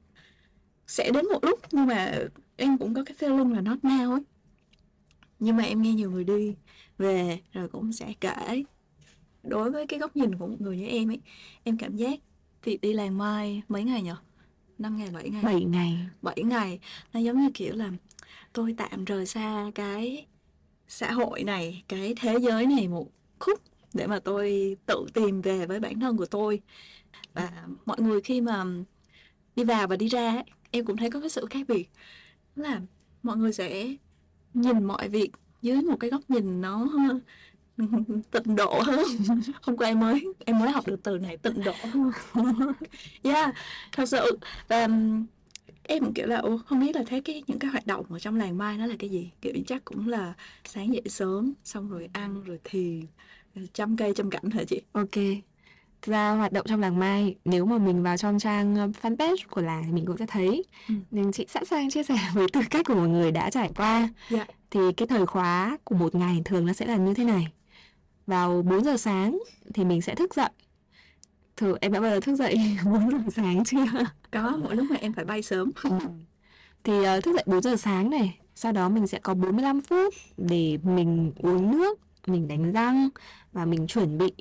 [0.86, 2.14] Sẽ đến một lúc nhưng mà
[2.57, 4.21] em cũng có cái feeling là not now ấy.
[5.39, 6.55] Nhưng mà em nghe nhiều người đi
[6.99, 8.63] về rồi cũng sẽ kể.
[9.43, 11.21] Đối với cái góc nhìn của một người như em ấy
[11.65, 12.21] em cảm giác
[12.63, 14.17] thì đi làng Mai mấy ngày nhở?
[14.79, 15.43] Năm ngày bảy ngày?
[15.43, 15.99] 7 ngày.
[16.23, 16.79] 7 ngày.
[17.13, 17.91] Nó giống như kiểu là
[18.53, 20.27] tôi tạm rời xa cái
[20.89, 23.61] xã hội này cái thế giới này một khúc
[23.95, 26.61] để mà tôi tự tìm về với bản thân của tôi.
[27.35, 28.65] Và mọi người khi mà
[29.57, 31.91] đi vào và đi ra ấy, em cũng thấy có cái sự khác biệt
[32.57, 32.81] là
[33.23, 33.97] mọi người sẽ
[34.55, 35.31] nhìn mọi việc
[35.63, 36.89] dưới một cái góc nhìn nó
[38.31, 39.07] tịnh độ hơn.
[39.63, 41.73] Hôm qua em mới em mới học được từ này tịnh độ
[43.23, 43.55] yeah,
[43.93, 44.39] thật sự.
[44.69, 45.27] Và um,
[45.83, 48.59] em kiểu là không biết là thấy cái, những cái hoạt động ở trong làng
[48.59, 49.31] mai nó là cái gì?
[49.41, 50.35] Kiểu chắc cũng là
[50.65, 53.07] sáng dậy sớm, xong rồi ăn, rồi thiền
[53.57, 54.83] ờ, chăm cây, chăm cảnh hả chị?
[54.93, 55.17] Ok
[56.07, 57.35] ra hoạt động trong làng Mai.
[57.45, 60.65] Nếu mà mình vào trong trang uh, fanpage của làng thì mình cũng sẽ thấy.
[60.89, 60.95] Ừ.
[61.11, 64.09] nên chị sẵn sàng chia sẻ với tư cách của một người đã trải qua.
[64.31, 64.47] Dạ.
[64.71, 67.49] thì cái thời khóa của một ngày thường nó sẽ là như thế này.
[68.27, 69.39] Vào 4 giờ sáng
[69.75, 70.51] thì mình sẽ thức dậy.
[71.57, 73.85] Thử em đã bao giờ thức dậy 4 giờ sáng chưa?
[74.31, 75.71] Có mỗi lúc mà em phải bay sớm.
[76.85, 80.15] Thì ờ, thức dậy 4 giờ sáng này sau đó mình sẽ có 45 phút
[80.37, 83.09] để mình uống nước mình đánh răng
[83.53, 84.33] và mình chuẩn bị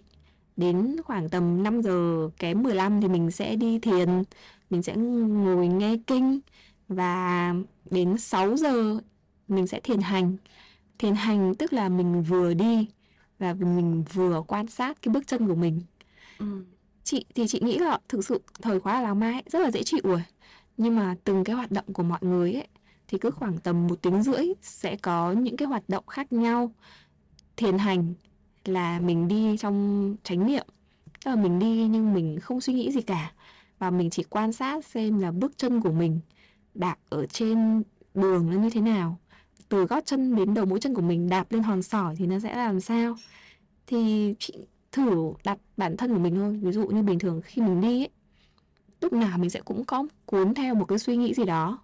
[0.58, 4.24] đến khoảng tầm 5 giờ kém 15 thì mình sẽ đi thiền
[4.70, 6.40] mình sẽ ngồi nghe kinh
[6.88, 7.54] và
[7.92, 9.00] đến 6 giờ
[9.48, 10.38] mình sẽ thiền hành.
[11.00, 12.88] Thiền hành tức là mình vừa đi
[13.40, 15.82] và mình vừa quan sát cái bước chân của mình.
[16.40, 16.46] Ừ.
[17.04, 19.72] chị thì chị nghĩ là thực sự thời khóa ở Làng Mai ấy, rất là
[19.72, 20.24] dễ chịu rồi.
[20.78, 22.68] Nhưng mà từng cái hoạt động của mọi người ấy
[23.08, 26.72] thì cứ khoảng tầm một tiếng rưỡi sẽ có những cái hoạt động khác nhau.
[27.58, 28.14] Thiền hành
[28.66, 30.66] là mình đi trong chánh niệm.
[31.26, 33.34] Tức là mình đi nhưng mình không suy nghĩ gì cả.
[33.80, 36.20] Và mình chỉ quan sát xem là bước chân của mình
[36.74, 37.84] đạp ở trên
[38.14, 39.18] đường nó như thế nào.
[39.70, 42.40] Từ gót chân đến đầu mũi chân của mình đạp lên hòn sỏi thì nó
[42.40, 43.16] sẽ làm sao?
[43.88, 44.54] Thì chị
[44.92, 46.60] thử đặt bản thân của mình thôi.
[46.64, 48.10] Ví dụ như bình thường khi mình đi ấy,
[49.02, 51.80] lúc nào mình sẽ cũng có cuốn theo một cái suy nghĩ gì đó.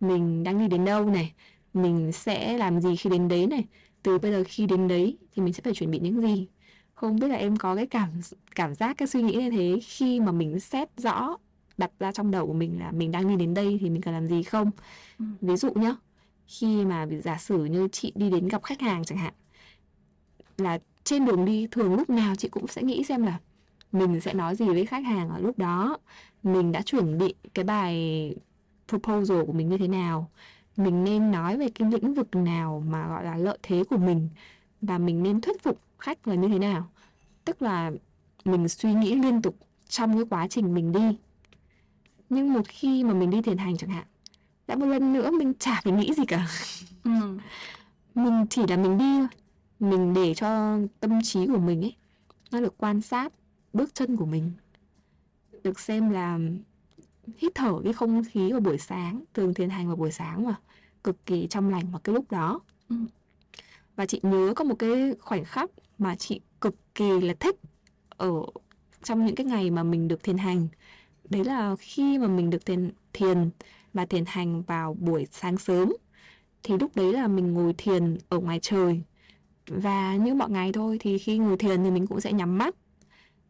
[0.00, 1.34] Mình đang đi đến đâu này?
[1.74, 3.64] Mình sẽ làm gì khi đến đấy này?
[4.02, 6.48] Từ bây giờ khi đến đấy thì mình sẽ phải chuẩn bị những gì
[6.94, 8.10] không biết là em có cái cảm
[8.54, 11.36] cảm giác cái suy nghĩ như thế khi mà mình xét rõ
[11.78, 14.14] đặt ra trong đầu của mình là mình đang đi đến đây thì mình cần
[14.14, 14.70] làm gì không
[15.18, 15.24] Ừ.
[15.40, 15.96] ví dụ nhá
[16.46, 19.34] khi mà giả sử như chị đi đến gặp khách hàng chẳng hạn
[20.58, 23.38] là trên đường đi thường lúc nào chị cũng sẽ nghĩ xem là
[23.92, 25.98] mình sẽ nói gì với khách hàng ở lúc đó
[26.42, 28.34] mình đã chuẩn bị cái bài
[28.88, 30.30] proposal của mình như thế nào
[30.78, 34.28] mình nên nói về cái lĩnh vực nào mà gọi là lợi thế của mình
[34.80, 36.90] và mình nên thuyết phục khách là như thế nào.
[37.44, 37.90] Tức là
[38.44, 39.56] mình suy nghĩ liên tục
[39.88, 41.18] trong cái quá trình mình đi.
[42.30, 44.04] Nhưng một khi mà mình đi thiền hành chẳng hạn
[44.66, 46.46] đã một lần nữa mình chả phải nghĩ gì cả.
[47.04, 47.10] Ừ.
[48.14, 49.28] mình chỉ là mình đi thôi.
[49.80, 51.96] Mình để cho tâm trí của mình ấy
[52.50, 53.32] nó được quan sát
[53.72, 54.52] bước chân của mình.
[55.62, 56.38] Được xem là
[57.36, 60.54] hít thở cái không khí vào buổi sáng thường thiền hành vào buổi sáng mà
[61.04, 62.96] cực kỳ trong lành vào cái lúc đó Ừ.
[63.96, 67.56] và chị nhớ có một cái khoảnh khắc mà chị cực kỳ là thích
[68.08, 68.30] ở
[69.02, 70.68] trong những cái ngày mà mình được thiền hành
[71.30, 73.50] đấy là khi mà mình được thiền thiền
[73.94, 75.92] và thiền hành vào buổi sáng sớm
[76.62, 79.02] thì lúc đấy là mình ngồi thiền ở ngoài trời
[79.66, 82.74] và như mọi ngày thôi thì khi ngồi thiền thì mình cũng sẽ nhắm mắt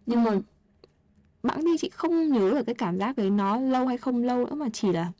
[0.07, 0.41] nhưng mà Ừ.
[1.43, 4.47] bẵng đi chị không nhớ được cái cảm giác đấy nó lâu hay không lâu
[4.47, 5.13] nữa mà chỉ là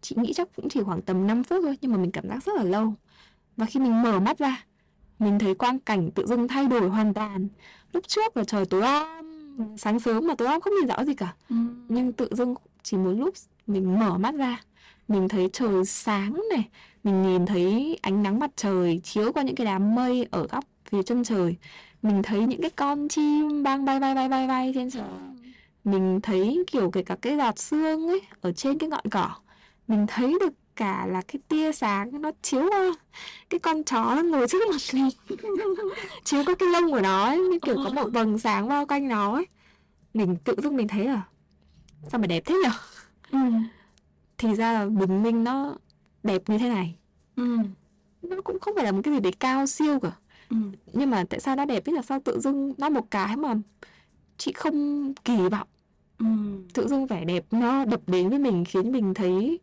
[0.00, 2.44] chị nghĩ chắc cũng chỉ khoảng tầm 5 phút thôi nhưng mà mình cảm giác
[2.44, 2.94] rất là lâu.
[3.56, 4.64] Và khi mình mở mắt ra
[5.18, 7.48] mình thấy quang cảnh tự dưng thay đổi hoàn toàn.
[7.92, 11.14] Lúc trước là trời tối om sáng sớm mà tối om không nhìn rõ gì
[11.14, 11.34] cả.
[11.50, 11.56] Ừ.
[11.88, 13.34] nhưng tự dưng chỉ một lúc
[13.66, 14.60] mình mở mắt ra
[15.08, 16.68] mình thấy trời sáng này
[17.04, 20.64] mình nhìn thấy ánh nắng mặt trời chiếu qua những cái đám mây ở góc
[20.90, 21.56] phía chân trời.
[22.02, 25.02] Mình thấy những cái con chim đang bay bay bay bay bay trên trời
[25.84, 29.30] mình thấy kiểu kể cả cái giọt sương ấy ở trên cái ngọn cỏ
[29.88, 32.92] mình thấy được cả là cái tia sáng nó chiếu qua.
[33.50, 35.08] Cái con chó nó ngồi trước mặt mình
[36.24, 39.08] chiếu qua cái lông của nó ấy, như kiểu có một vầng sáng bao quanh
[39.08, 39.46] nó ấy.
[40.14, 41.22] Mình tự dưng mình thấy là
[42.08, 42.70] sao mà đẹp thế nhở?
[43.30, 43.38] Ừ.
[44.38, 45.76] thì ra là bình minh nó
[46.22, 46.96] đẹp như thế này.
[47.36, 47.56] Ừ.
[48.22, 50.12] nó cũng không phải là một cái gì để cao siêu cả.
[50.50, 50.56] Ừ.
[50.92, 51.82] nhưng mà tại sao nó đẹp?
[51.86, 53.54] Biết là sao tự dưng nó một cái mà
[54.38, 55.68] chị không kỳ vọng
[56.18, 56.26] Ừ.
[56.74, 59.60] tự dưng vẻ đẹp nó đập đến với mình khiến mình thấy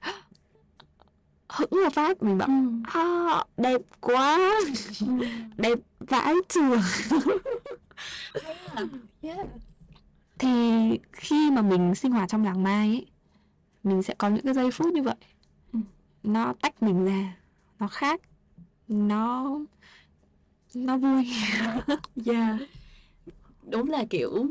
[1.48, 2.54] hững một phát mình bảo Ừ.
[3.00, 4.38] à, đẹp quá
[5.00, 5.06] Ừ.
[5.56, 6.80] đẹp vãi chưởng
[9.22, 9.46] Yeah.
[10.38, 10.50] thì
[11.12, 13.06] khi mà mình sinh hoạt trong làng mai ấy
[13.82, 15.14] mình sẽ có những cái giây phút như vậy
[15.72, 15.78] Ừ.
[16.22, 17.36] nó tách mình ra
[17.78, 18.20] nó khác
[18.88, 19.58] nó
[20.74, 21.30] nó vui
[22.26, 22.56] Yeah.
[23.70, 24.46] Đúng là kiểu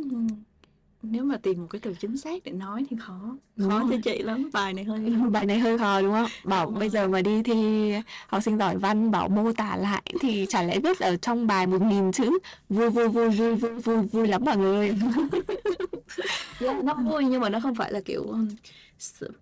[1.04, 3.90] nếu mà tìm một cái từ chính xác để nói thì khó Đúng khó cho
[3.90, 4.02] rồi.
[4.04, 5.00] chị lắm bài này hơi
[5.32, 6.90] bài này hơi khó đúng không bảo Đúng bây rồi.
[6.90, 7.92] giờ mà đi thi
[8.28, 11.68] học sinh giỏi văn bảo mô tả lại thì chả lẽ viết ở trong bài
[11.68, 12.40] một nghìn chữ
[12.70, 14.94] vui vui vui vui vui vui vui lắm mọi người
[16.60, 18.26] yeah, nó vui nhưng mà nó không phải là kiểu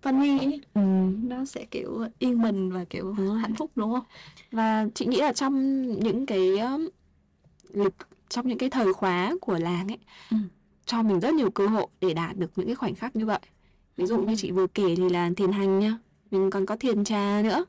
[0.02, 0.60] funny ấy.
[0.74, 0.80] ừ.
[1.22, 4.04] nó sẽ kiểu yên bình và kiểu hạnh phúc đúng không
[4.52, 6.40] và chị nghĩ là trong những cái
[7.72, 7.94] lịch
[8.28, 9.98] trong những cái thời khóa của làng ấy
[10.30, 10.36] Ừ.
[10.86, 13.38] cho mình rất nhiều cơ hội để đạt được những cái khoảnh khắc như vậy
[13.96, 15.98] ví dụ như chị vừa kể thì là thiền hành nhá
[16.30, 17.64] mình còn có thiền trà nữa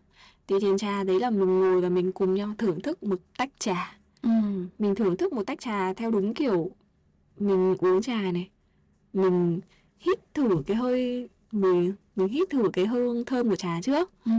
[0.48, 3.50] thì thiền trà đấy là mình ngồi và mình cùng nhau thưởng thức một tách
[3.60, 4.30] trà ừ.
[4.80, 6.72] mình thưởng thức một tách trà theo đúng kiểu
[7.40, 8.50] mình uống trà này
[9.14, 9.60] mình
[10.00, 14.32] hít thử cái hơi mùi mình hít thử cái hương thơm của trà trước Ừ.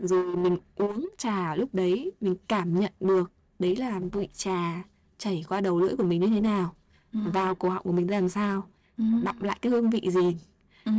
[0.00, 4.82] rồi mình uống trà lúc đấy mình cảm nhận được đấy là vị trà
[5.22, 6.74] chảy qua đầu lưỡi của mình như thế nào
[7.12, 7.18] Ừ.
[7.34, 8.68] vào cổ họng của mình làm sao
[8.98, 9.04] Ừ.
[9.24, 10.36] đọng lại cái hương vị gì
[10.84, 10.92] Ừ.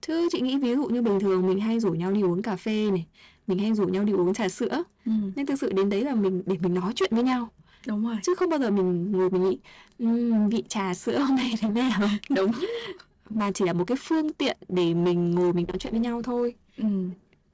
[0.00, 2.56] chứ chị nghĩ ví dụ như bình thường mình hay rủ nhau đi uống cà
[2.56, 3.06] phê này
[3.46, 5.12] mình hay rủ nhau đi uống trà sữa Ừ.
[5.36, 7.48] nhưng thực sự đến đấy là mình để mình nói chuyện với nhau
[7.86, 9.58] đúng rồi chứ không bao giờ mình ngồi mình nghĩ
[9.98, 12.00] "Ừm, vị trà sữa hôm nay thế nào
[12.30, 12.50] đúng
[13.30, 16.22] mà chỉ là một cái phương tiện để mình ngồi mình nói chuyện với nhau
[16.22, 16.84] thôi ừ.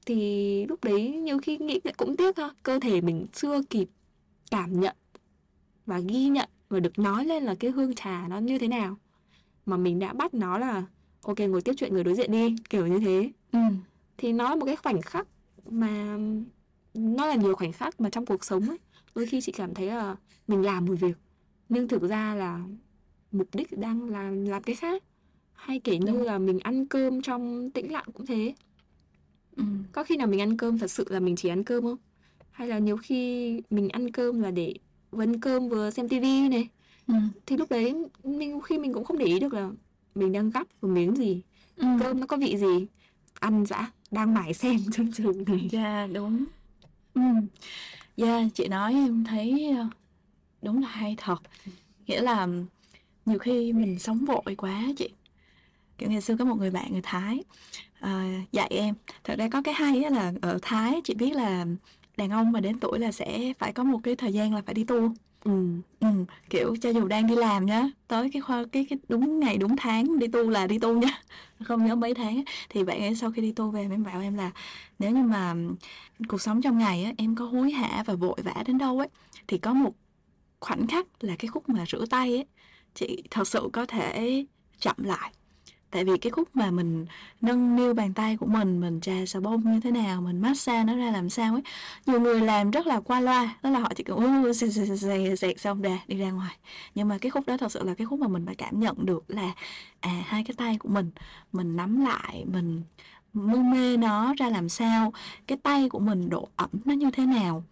[0.07, 3.89] thì lúc đấy nhiều khi nghĩ cũng tiếc ha cơ thể mình chưa kịp
[4.51, 4.97] cảm nhận
[5.87, 8.97] và ghi nhận và được nói lên là cái hương trà nó như thế nào
[9.67, 10.85] mà mình đã bắt nó là
[11.23, 13.59] ok ngồi tiếp chuyện người đối diện đi kiểu như thế Ừ.
[14.17, 15.27] thì nó là một cái khoảnh khắc
[15.71, 16.19] mà
[16.95, 18.79] nó là nhiều khoảnh khắc mà trong cuộc sống ấy
[19.15, 20.17] đôi khi chị cảm thấy là
[20.49, 21.17] mình làm một việc
[21.69, 22.61] nhưng thực ra là
[23.33, 25.03] mục đích đang làm làm cái khác
[25.53, 26.23] hay kể như Đúng.
[26.23, 28.55] là mình ăn cơm trong tĩnh lặng cũng thế
[29.57, 29.65] Ừ.
[29.93, 31.97] có khi nào mình ăn cơm thật sự là mình chỉ ăn cơm không
[32.51, 34.75] hay là nhiều khi mình ăn cơm là để
[35.15, 36.69] vẫn cơm vừa xem tivi này
[37.07, 37.15] Ừ.
[37.47, 37.95] thì lúc đấy
[38.25, 39.71] mình khi mình cũng không để ý được là
[40.15, 41.43] mình đang gắp một miếng gì
[41.77, 41.87] Ừ.
[42.01, 42.87] cơm nó có vị gì
[43.41, 46.45] ăn dã đang mải xem chương trình này Dạ đúng
[47.15, 47.21] ừ.
[48.17, 49.87] Dạ chị nói em thấy ờ,
[50.63, 51.37] đúng là hay thật
[52.07, 52.49] Nghĩa là
[53.27, 55.09] nhiều khi mình sống vội quá chị
[55.99, 57.45] Kiểu ngày xưa có một người bạn người Thái
[58.01, 58.95] ờ, dạy em
[59.25, 61.67] Thật ra có cái hay là ở Thái chị biết là
[62.17, 64.75] đàn ông mà đến tuổi là sẽ phải có một cái thời gian là phải
[64.75, 65.53] đi tu ừ.
[66.01, 66.09] Ừ,
[66.51, 69.77] kiểu cho dù đang đi làm nhá tới cái khoa cái cái đúng ngày đúng
[69.77, 71.23] tháng đi tu là đi tu nhá.
[71.65, 74.35] Không nhớ mấy tháng thì bạn ấy sau khi đi tu về em bảo em
[74.35, 74.51] là
[74.99, 75.55] nếu như mà
[76.29, 79.09] cuộc sống trong ngày á em có hối hả và vội vã đến đâu ấy
[79.49, 79.93] thì có một
[80.61, 82.47] khoảnh khắc là cái khúc mà rửa tay ấy
[82.95, 84.45] chị thật sự có thể
[84.81, 85.33] chậm lại
[85.95, 87.07] tại vì cái khúc mà mình
[87.41, 90.85] nâng niu bàn tay của mình mình trà xà bông như thế nào mình massage
[90.85, 91.63] nó ra làm sao ấy
[92.07, 94.89] nhiều người làm rất là qua loa đó là họ chỉ cần "Ư, xẹt, xẹt,
[95.01, 96.57] xẹt, xẹt, xong ra đi ra ngoài.
[96.95, 99.07] Nhưng mà cái khúc đó thật sự là cái khúc mà mình phải cảm nhận
[99.07, 99.53] được là
[100.01, 101.11] à hai cái tay của mình
[101.53, 102.83] mình nắm lại mình
[103.33, 105.13] mân mê nó ra làm sao
[105.47, 107.65] cái tay của mình độ ẩm nó như thế nào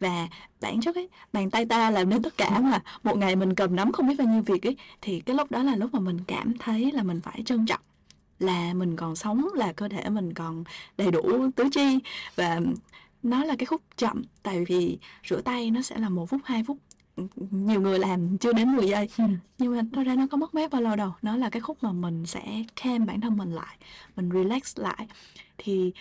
[0.00, 0.28] và
[0.60, 2.82] bản chất ấy bàn tay ta làm nên tất cả mà.
[3.02, 5.62] Một ngày mình cầm nắm không biết bao nhiêu việc ấy thì cái lúc đó
[5.62, 7.80] là lúc mà mình cảm thấy là mình phải trân trọng.
[8.38, 10.64] Là mình còn sống là cơ thể mình còn
[10.98, 11.98] đầy đủ tứ chi.
[12.36, 12.60] Và
[13.22, 14.98] nó là cái khúc chậm tại vì
[15.28, 16.78] rửa tay nó sẽ là một phút hai phút.
[17.50, 19.08] Nhiều người làm chưa đến 10 giây.
[19.58, 21.12] Nhưng mà thật ra nó có mất mát bao lâu đâu.
[21.22, 23.76] Nó là cái khúc mà mình sẽ calm bản thân mình lại
[24.16, 25.06] mình relax lại.
[25.58, 25.92] Thì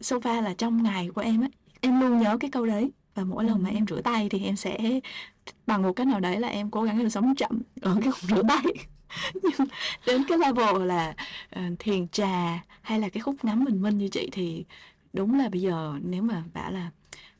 [0.00, 1.48] sofa là trong ngày của em á
[1.80, 4.56] em luôn nhớ cái câu đấy và mỗi lần mà em rửa tay thì em
[4.56, 5.00] sẽ
[5.66, 8.30] bằng một cách nào đấy là em cố gắng em sống chậm ở cái khúc
[8.30, 8.64] rửa tay
[9.42, 9.68] nhưng
[10.06, 11.14] đến cái level là
[11.50, 14.64] ờ, thiền trà hay là cái khúc ngắm bình minh như chị thì
[15.12, 16.90] đúng là bây giờ nếu mà bảo là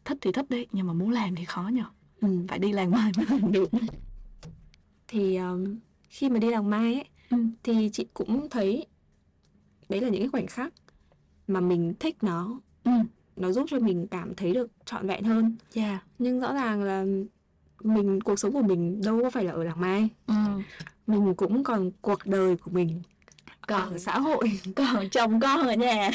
[0.05, 1.85] thích thì thích đấy nhưng mà muốn làm thì khó nhờ
[2.21, 2.29] ừ.
[2.49, 3.71] phải đi làng mai mới làm được
[5.09, 7.37] thì um, khi mà đi làng mai ấy ừ.
[7.63, 8.87] thì chị cũng thấy
[9.89, 10.73] đấy là những cái khoảnh khắc
[11.49, 12.93] mà mình thích nó ừ.
[13.37, 16.05] Nó giúp cho mình cảm thấy được trọn vẹn hơn yeah.
[16.19, 17.05] nhưng rõ ràng là
[17.83, 20.35] mình cuộc sống của mình đâu có phải là ở làng mai ừ.
[21.07, 23.03] mình cũng còn cuộc đời của mình
[23.67, 26.11] còn ở xã hội còn chồng con ở nhà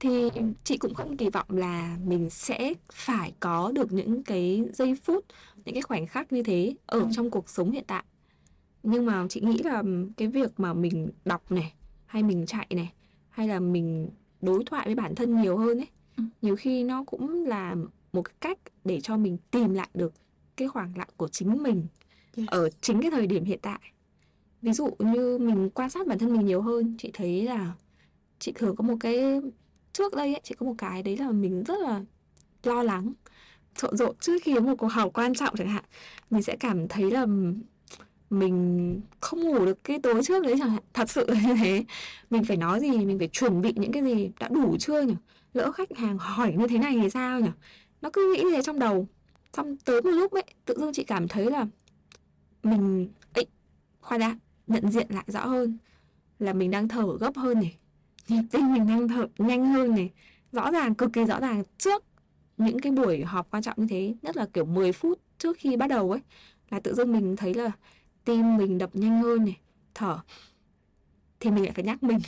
[0.00, 0.30] thì
[0.64, 5.24] chị cũng không kỳ vọng là mình sẽ phải có được những cái giây phút
[5.64, 7.08] những cái khoảnh khắc như thế ở ừ.
[7.12, 8.04] trong cuộc sống hiện tại
[8.82, 9.82] nhưng mà chị nghĩ là
[10.16, 11.72] cái việc mà mình đọc này
[12.06, 12.92] hay mình chạy này
[13.30, 14.08] hay là mình
[14.44, 16.24] đối thoại với bản thân nhiều hơn ấy ừ.
[16.42, 17.76] nhiều khi nó cũng là
[18.12, 20.12] một cái cách để cho mình tìm lại được
[20.56, 21.86] cái khoảng lặng của chính mình
[22.36, 22.48] yeah.
[22.48, 23.80] ở chính cái thời điểm hiện tại
[24.62, 27.72] ví dụ như mình quan sát bản thân mình nhiều hơn chị thấy là
[28.38, 29.40] chị thường có một cái
[29.92, 32.04] trước đây ấy, chị có một cái đấy là mình rất là
[32.62, 33.12] lo lắng
[33.76, 35.84] trộn rộn trước khi có một cuộc họp quan trọng chẳng hạn
[36.30, 37.26] mình sẽ cảm thấy là
[38.38, 40.82] mình không ngủ được cái tối trước đấy chẳng hạn.
[40.94, 41.84] Thật sự là như thế.
[42.30, 45.14] Mình phải nói gì, mình phải chuẩn bị những cái gì đã đủ chưa nhỉ?
[45.52, 47.50] Lỡ khách hàng hỏi như thế này thì sao nhỉ?
[48.02, 49.08] Nó cứ nghĩ thế trong đầu.
[49.52, 51.66] Xong tới một lúc ấy, tự dưng chị cảm thấy là
[52.62, 53.46] mình ấy
[54.00, 55.78] khoa đã, nhận diện lại rõ hơn
[56.38, 57.76] là mình đang thở gấp hơn này.
[58.28, 60.10] Nhịp tim mình đang thở nhanh hơn này.
[60.52, 61.62] Rõ ràng, cực kỳ rõ ràng.
[61.78, 62.04] Trước
[62.56, 65.76] những cái buổi họp quan trọng như thế, nhất là kiểu 10 phút trước khi
[65.76, 66.20] bắt đầu ấy,
[66.70, 67.70] là tự dưng mình thấy là
[68.24, 69.60] tim mình đập nhanh hơn này
[69.94, 70.20] thở
[71.40, 72.18] thì mình lại phải nhắc mình.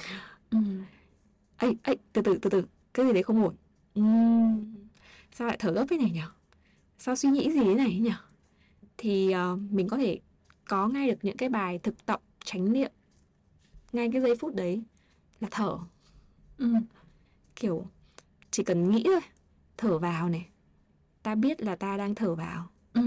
[0.51, 0.59] Ừ.
[1.57, 3.55] ấy ấy từ từ từ từ cái gì đấy không ổn?
[4.01, 4.65] Uhm,
[5.33, 6.21] sao lại thở gấp thế này nhỉ
[6.99, 8.13] sao suy nghĩ gì thế này nhỉ
[8.99, 10.21] thì uh, mình có thể
[10.69, 12.93] có ngay được những cái bài thực tập tránh niệm
[13.93, 14.83] ngay cái giây phút đấy
[15.41, 15.79] là thở.
[16.59, 16.75] Ừ.
[17.57, 17.87] kiểu
[18.51, 19.21] chỉ cần nghĩ thôi
[19.77, 20.49] thở vào này
[21.23, 22.69] ta biết là ta đang thở vào.
[22.93, 23.03] Ừ.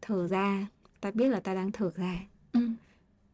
[0.00, 0.66] thở ra
[1.00, 2.20] ta biết là ta đang thở ra.
[2.52, 2.60] Ừ.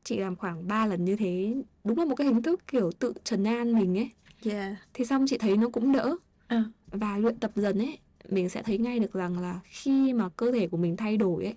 [0.04, 1.54] chị làm khoảng 3 lần như thế
[1.84, 4.10] đúng là một cái hình thức kiểu tự trấn an mình ấy.
[4.44, 4.76] Yeah.
[4.94, 6.16] thì xong chị thấy nó cũng đỡ.
[6.48, 6.62] Ừ.
[6.86, 7.98] và luyện tập dần ấy
[8.28, 11.44] mình sẽ thấy ngay được rằng là khi mà cơ thể của mình thay đổi
[11.44, 11.54] ấy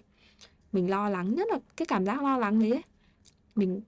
[0.71, 2.81] mình lo lắng nhất là cái cảm giác lo lắng đấy ấy,
[3.55, 3.81] mình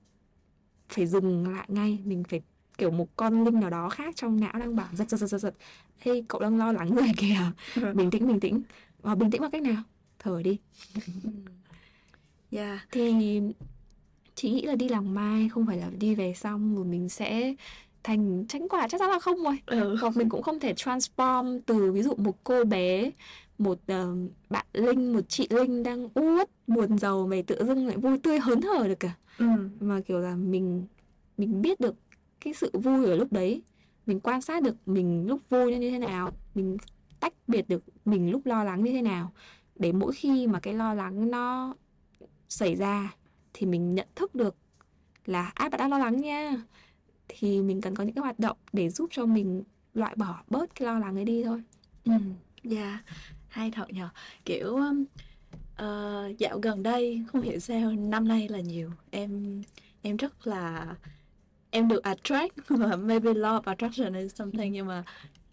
[0.89, 2.41] phải dừng lại ngay mình phải
[2.77, 5.37] kiểu một con linh nào đó khác trong não đang bảo giật giật giật giật
[5.37, 5.53] giật.
[5.97, 7.37] Hey cậu đang lo lắng rồi kìa.
[7.93, 8.61] Bình tĩnh bình tĩnh.
[9.01, 9.83] Và bình tĩnh bằng cách nào?
[10.19, 10.59] Thở đi
[12.51, 12.87] yeah.
[12.91, 13.41] thì
[14.35, 17.55] chị nghĩ là đi làng mai không phải là đi về xong rồi mình sẽ
[18.03, 19.95] thành tránh quả chắc chắn là không rồi ừ.
[20.01, 23.11] hoặc mình cũng không thể transform từ ví dụ một cô bé
[23.57, 27.97] một uh, bạn linh một chị linh đang uất buồn giàu về tự dưng lại
[27.97, 29.45] vui tươi hớn hở được cả ừ.
[29.79, 30.85] mà kiểu là mình
[31.37, 31.95] mình biết được
[32.39, 33.61] cái sự vui ở lúc đấy
[34.05, 36.77] mình quan sát được mình lúc vui như thế nào mình
[37.19, 39.31] tách biệt được mình lúc lo lắng như thế nào
[39.75, 41.73] để mỗi khi mà cái lo lắng nó
[42.51, 43.13] xảy ra
[43.53, 44.55] thì mình nhận thức được
[45.25, 46.63] là ai bạn đang lo lắng nha.
[47.27, 50.75] Thì mình cần có những cái hoạt động để giúp cho mình loại bỏ bớt
[50.75, 51.63] cái lo lắng ấy đi thôi.
[52.05, 52.11] Ừ.
[52.71, 52.99] yeah.
[53.47, 54.09] hay thật nhờ.
[54.45, 54.79] Kiểu
[55.81, 59.61] uh, dạo gần đây không hiểu sao năm nay là nhiều em
[60.01, 60.95] em rất là
[61.69, 62.57] em được attract
[62.99, 65.03] maybe law of attraction is something nhưng mà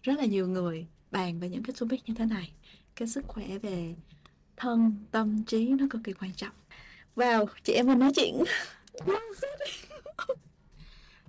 [0.03, 2.51] rất là nhiều người bàn về những cái topic như thế này.
[2.95, 3.95] Cái sức khỏe về
[4.57, 6.58] thân tâm trí nó cực kỳ quan trọng
[7.19, 8.43] vào chị em mình nói chuyện.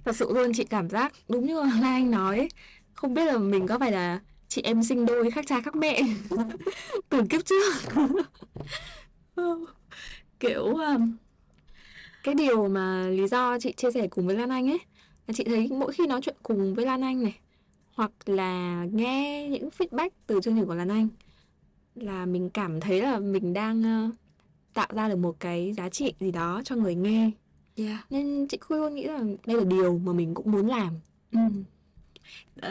[0.04, 2.48] Thật sự luôn chị cảm giác đúng như là anh nói.
[2.92, 6.02] Không biết là mình có phải là chị em sinh đôi khác cha khác mẹ.
[7.08, 7.74] Từ kiếp trước.
[10.40, 11.16] Kiểu um,
[12.22, 14.78] cái điều mà lý do chị chia sẻ cùng với Lan Anh ấy
[15.26, 17.38] là chị thấy mỗi khi nói chuyện cùng với Lan Anh này
[17.94, 21.08] hoặc là nghe những feedback từ chương trình của Lan Anh
[21.94, 24.14] là mình cảm thấy là mình đang uh,
[24.74, 27.30] tạo ra được một cái giá trị gì đó cho người nghe.
[27.76, 28.10] Yeah.
[28.10, 31.00] nên chị cứ luôn nghĩ là đây là điều mà mình cũng muốn làm.
[31.32, 31.38] Ừ.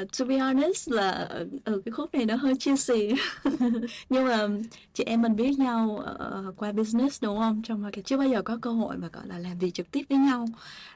[0.02, 3.14] Uh, to be honest là ở, ở cái khúc này nó hơi cheesy
[4.10, 4.48] nhưng mà
[4.94, 6.06] chị em mình biết nhau
[6.48, 7.62] uh, qua business đúng không?
[7.66, 10.04] Trong market chưa bao giờ có cơ hội mà gọi là làm việc trực tiếp
[10.10, 10.46] với nhau.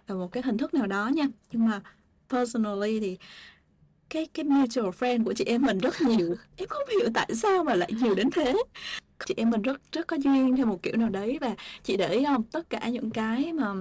[0.08, 1.28] Là một cái hình thức nào đó nha.
[1.51, 1.82] Nhưng mà
[2.30, 3.18] personally thì
[4.14, 6.36] cái cái mutual friend của chị em mình rất nhiều.
[6.57, 8.53] Em không hiểu tại sao mà lại nhiều đến thế.
[9.26, 12.09] Chị em mình rất rất có duyên theo một kiểu nào đấy và chị để
[12.09, 12.43] ý không?
[12.43, 13.72] Tất cả những cái mà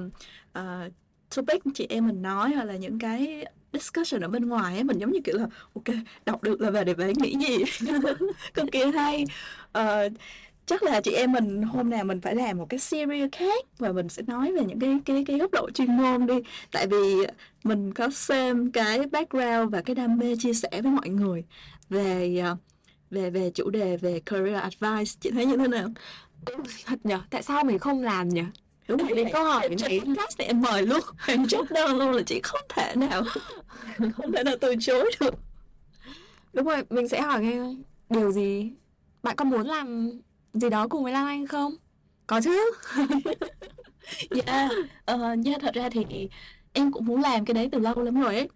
[0.59, 0.93] uh,
[1.37, 4.99] topic chị em mình nói hoặc là những cái discussion ở bên ngoài ấy mình
[4.99, 7.87] giống như kiểu là ok đọc được là về để về nghĩ gì?
[8.55, 9.25] Cực kỳ hay
[9.79, 10.13] uh,
[10.67, 13.93] chắc là chị em mình hôm nào mình phải làm một cái series khác và
[13.93, 16.35] mình sẽ nói về những cái cái cái góc độ chuyên môn đi.
[16.73, 17.27] Tại vì
[17.65, 21.45] mình có xem cái background và cái đam mê chia sẻ với mọi người
[21.89, 22.59] về uh,
[23.11, 25.19] về về chủ đề về career advice.
[25.21, 25.89] Chị thấy như thế nào?
[26.87, 28.45] Thật nhở tại sao mình không làm nhở
[28.89, 29.17] đúng rồi.
[29.17, 31.01] đến câu hỏi này podcast này em mời luôn.
[31.27, 33.23] Em chốt đơn luôn là chị không thể nào
[34.17, 35.35] không thể nào từ chối được.
[36.53, 37.77] Đúng rồi mình sẽ hỏi ngay
[38.11, 38.71] điều gì?
[39.23, 40.11] Bạn có muốn làm
[40.55, 41.75] gì đó cùng với Lan Anh không?
[42.27, 42.73] Có chứ.
[44.31, 44.69] Dạ
[45.05, 46.29] ờ, dạ thật ra thì
[46.73, 48.49] em cũng muốn làm cái đấy từ lâu lắm rồi ấy.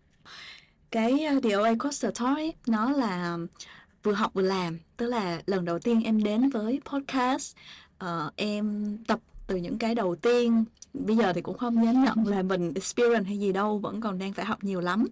[0.90, 3.38] Cái uh, DOA Coaster Talk ấy nó là
[4.02, 4.78] vừa học vừa làm.
[4.96, 7.56] Tức là lần đầu tiên em đến với podcast
[7.98, 10.64] ờ, em tập từ những cái đầu tiên
[11.06, 14.18] bây giờ thì cũng không dám nhận là mình experience hay gì đâu, vẫn còn
[14.18, 15.06] đang phải học nhiều lắm.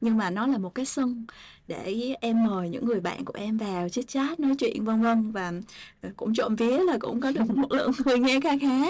[0.00, 1.26] Nhưng mà nó là một cái sân
[1.68, 5.32] để em mời những người bạn của em vào chit chat, nói chuyện, vân vân.
[5.32, 5.52] Và
[6.02, 8.86] ờ, cũng trộm vía là cũng có được một lượng người nghe kha khá.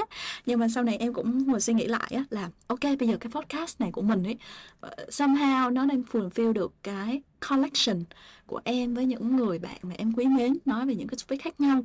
[0.46, 3.16] Nhưng mà sau này em cũng ngồi suy nghĩ lại á, là ok, bây giờ
[3.20, 4.36] cái podcast này của mình ấy
[4.80, 8.04] ờ, somehow nó đang fulfill được cái collection
[8.46, 11.42] của em với những người bạn mà em quý mến, nói về những cái topic
[11.42, 11.82] khác nhau.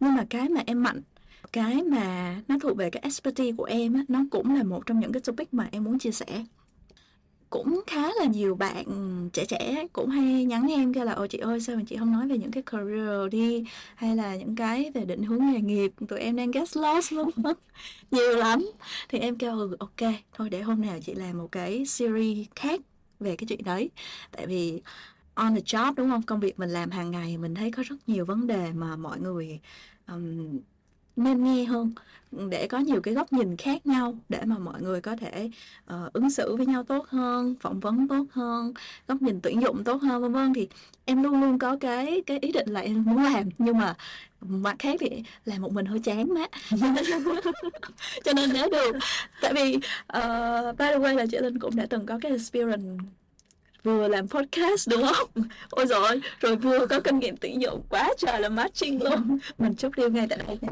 [0.00, 1.02] Nhưng mà cái mà em mạnh
[1.52, 5.00] cái mà nó thuộc về cái expertise của em á nó cũng là một trong
[5.00, 6.44] những cái topic mà em muốn chia sẻ.
[7.50, 8.84] Cũng khá là nhiều bạn
[9.32, 12.12] trẻ trẻ cũng hay nhắn em kêu là ồ chị ơi sao mà chị không
[12.12, 13.64] nói về những cái career đi?
[13.94, 15.92] Hay là những cái về định hướng nghề nghiệp?
[16.08, 17.30] Tụi em đang get lost luôn.
[18.10, 18.70] Nhiều lắm.
[19.08, 22.80] Thì em kêu ừ ok thôi để hôm nào chị làm một cái series khác
[23.20, 23.90] về cái chuyện đấy.
[24.32, 24.82] Tại vì
[25.34, 26.22] on the job đúng không?
[26.22, 29.20] Công việc mình làm hàng ngày mình thấy có rất nhiều vấn đề mà mọi
[29.20, 29.60] người
[30.08, 30.60] um,
[31.16, 31.92] nên nghe hơn
[32.50, 35.50] để có nhiều cái góc nhìn khác nhau để mà mọi người có thể
[35.94, 38.72] uh, ứng xử với nhau tốt hơn phỏng vấn tốt hơn
[39.08, 40.54] góc nhìn tuyển dụng tốt hơn vân vân.
[40.54, 40.68] Thì
[41.04, 43.94] em luôn luôn có cái cái ý định là em muốn làm nhưng mà
[44.40, 46.46] mặt khác thì làm một mình hơi chán má
[48.24, 48.96] cho nên nếu được.
[49.42, 53.04] Tại vì uh, by the way là chị Linh cũng đã từng có cái experience
[53.82, 55.28] vừa làm podcast đúng không?
[55.70, 59.38] Ôi rồi rồi vừa có kinh nghiệm tuyển dụng quá trời là matching luôn.
[59.58, 60.68] Mình chốt deal ngay tại đây nha.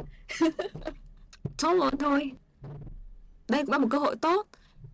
[1.63, 2.31] Tốt luôn thôi.
[3.49, 4.47] Đây cũng là một cơ hội tốt.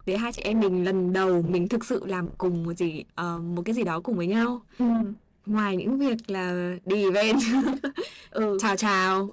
[0.07, 3.39] Để hai chị em mình lần đầu mình thực sự làm cùng một gì ờ,
[3.39, 4.63] một cái gì đó cùng với nhau.
[4.79, 4.85] Ừ.
[5.47, 7.41] ngoài những việc là đi event.
[8.31, 8.59] Ừ.
[8.61, 9.31] chào chào.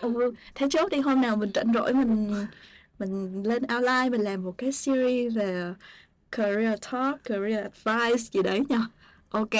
[0.00, 0.32] Ừ.
[0.54, 2.34] thế chốt đi hôm nào mình rảnh rỗi mình
[2.98, 5.74] mình lên outline mình làm một cái series về
[6.36, 8.86] career talk career advice gì đấy nha
[9.30, 9.54] ok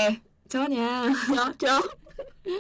[0.55, 1.09] chốt nha.
[1.37, 1.85] Chốt chốt.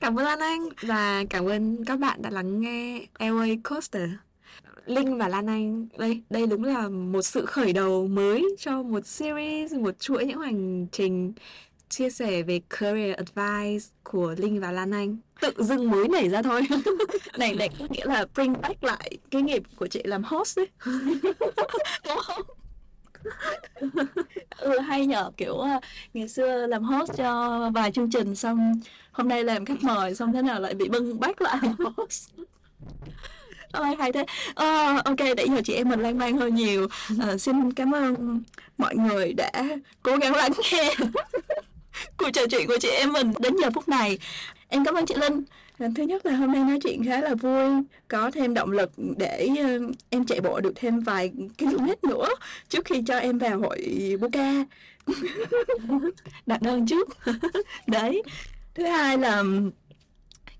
[0.00, 4.08] Cảm ơn Lan Anh và cảm ơn các bạn đã lắng nghe LA Coaster.
[4.86, 9.06] Linh và Lan Anh đây đây đúng là một sự khởi đầu mới cho một
[9.06, 11.32] series một chuỗi những hành trình
[11.88, 15.16] chia sẻ về career advice của Linh và Lan Anh.
[15.40, 16.62] Tự dưng mới nảy ra thôi.
[17.38, 20.66] Này này có nghĩa là bring back lại cái nghiệp của chị làm host đấy
[22.04, 22.42] đúng không
[24.58, 25.80] ừ, hay nhờ kiểu à,
[26.14, 28.72] ngày xưa làm host cho vài chương trình xong
[29.12, 31.58] hôm nay làm khách mời xong thế nào lại bị bưng bác lại
[31.96, 32.30] host.
[33.72, 34.24] Ôi, hay thế.
[34.54, 36.84] Ờ, ok để giờ chị em mình lan man hơi nhiều.
[36.84, 38.42] Uh, xin cảm ơn
[38.78, 39.50] mọi người đã
[40.02, 40.94] cố gắng lắng nghe
[42.16, 44.18] cuộc trò chuyện của chị em mình đến giờ phút này.
[44.68, 45.42] Em cảm ơn chị linh
[45.78, 49.48] thứ nhất là hôm nay nói chuyện khá là vui có thêm động lực để
[49.52, 52.28] uh, em chạy bộ được thêm vài km nữa
[52.68, 54.64] trước khi cho em vào hội Boca
[56.46, 57.08] đặt đơn trước.
[57.86, 58.22] Đấy.
[58.74, 59.42] Thứ hai là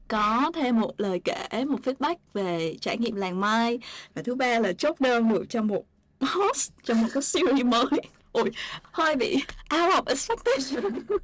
[0.09, 3.79] có thêm một lời kể một feedback về trải nghiệm làng mai.
[4.15, 5.85] Và thứ ba là chốt đơn được cho một
[6.21, 8.01] host cho một cái series mới.
[8.33, 8.51] Ôi
[8.93, 9.35] hơi bị
[9.75, 10.93] out of expectation.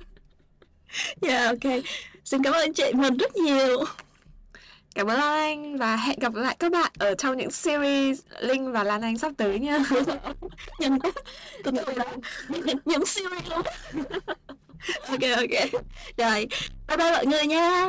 [1.21, 1.83] Yeah ok
[2.25, 3.85] xin cảm ơn chị mình rất nhiều.
[4.95, 8.73] Cảm ơn Lan Anh và hẹn gặp lại các bạn ở trong những series Linh
[8.73, 9.79] và Lan Anh sắp tới nha.
[10.79, 10.99] nhân
[11.65, 12.05] tôi nghĩ là
[12.85, 13.63] những series luôn.
[15.09, 15.83] Ok ok.
[16.17, 16.47] Rồi
[16.89, 17.89] bye bye mọi người nha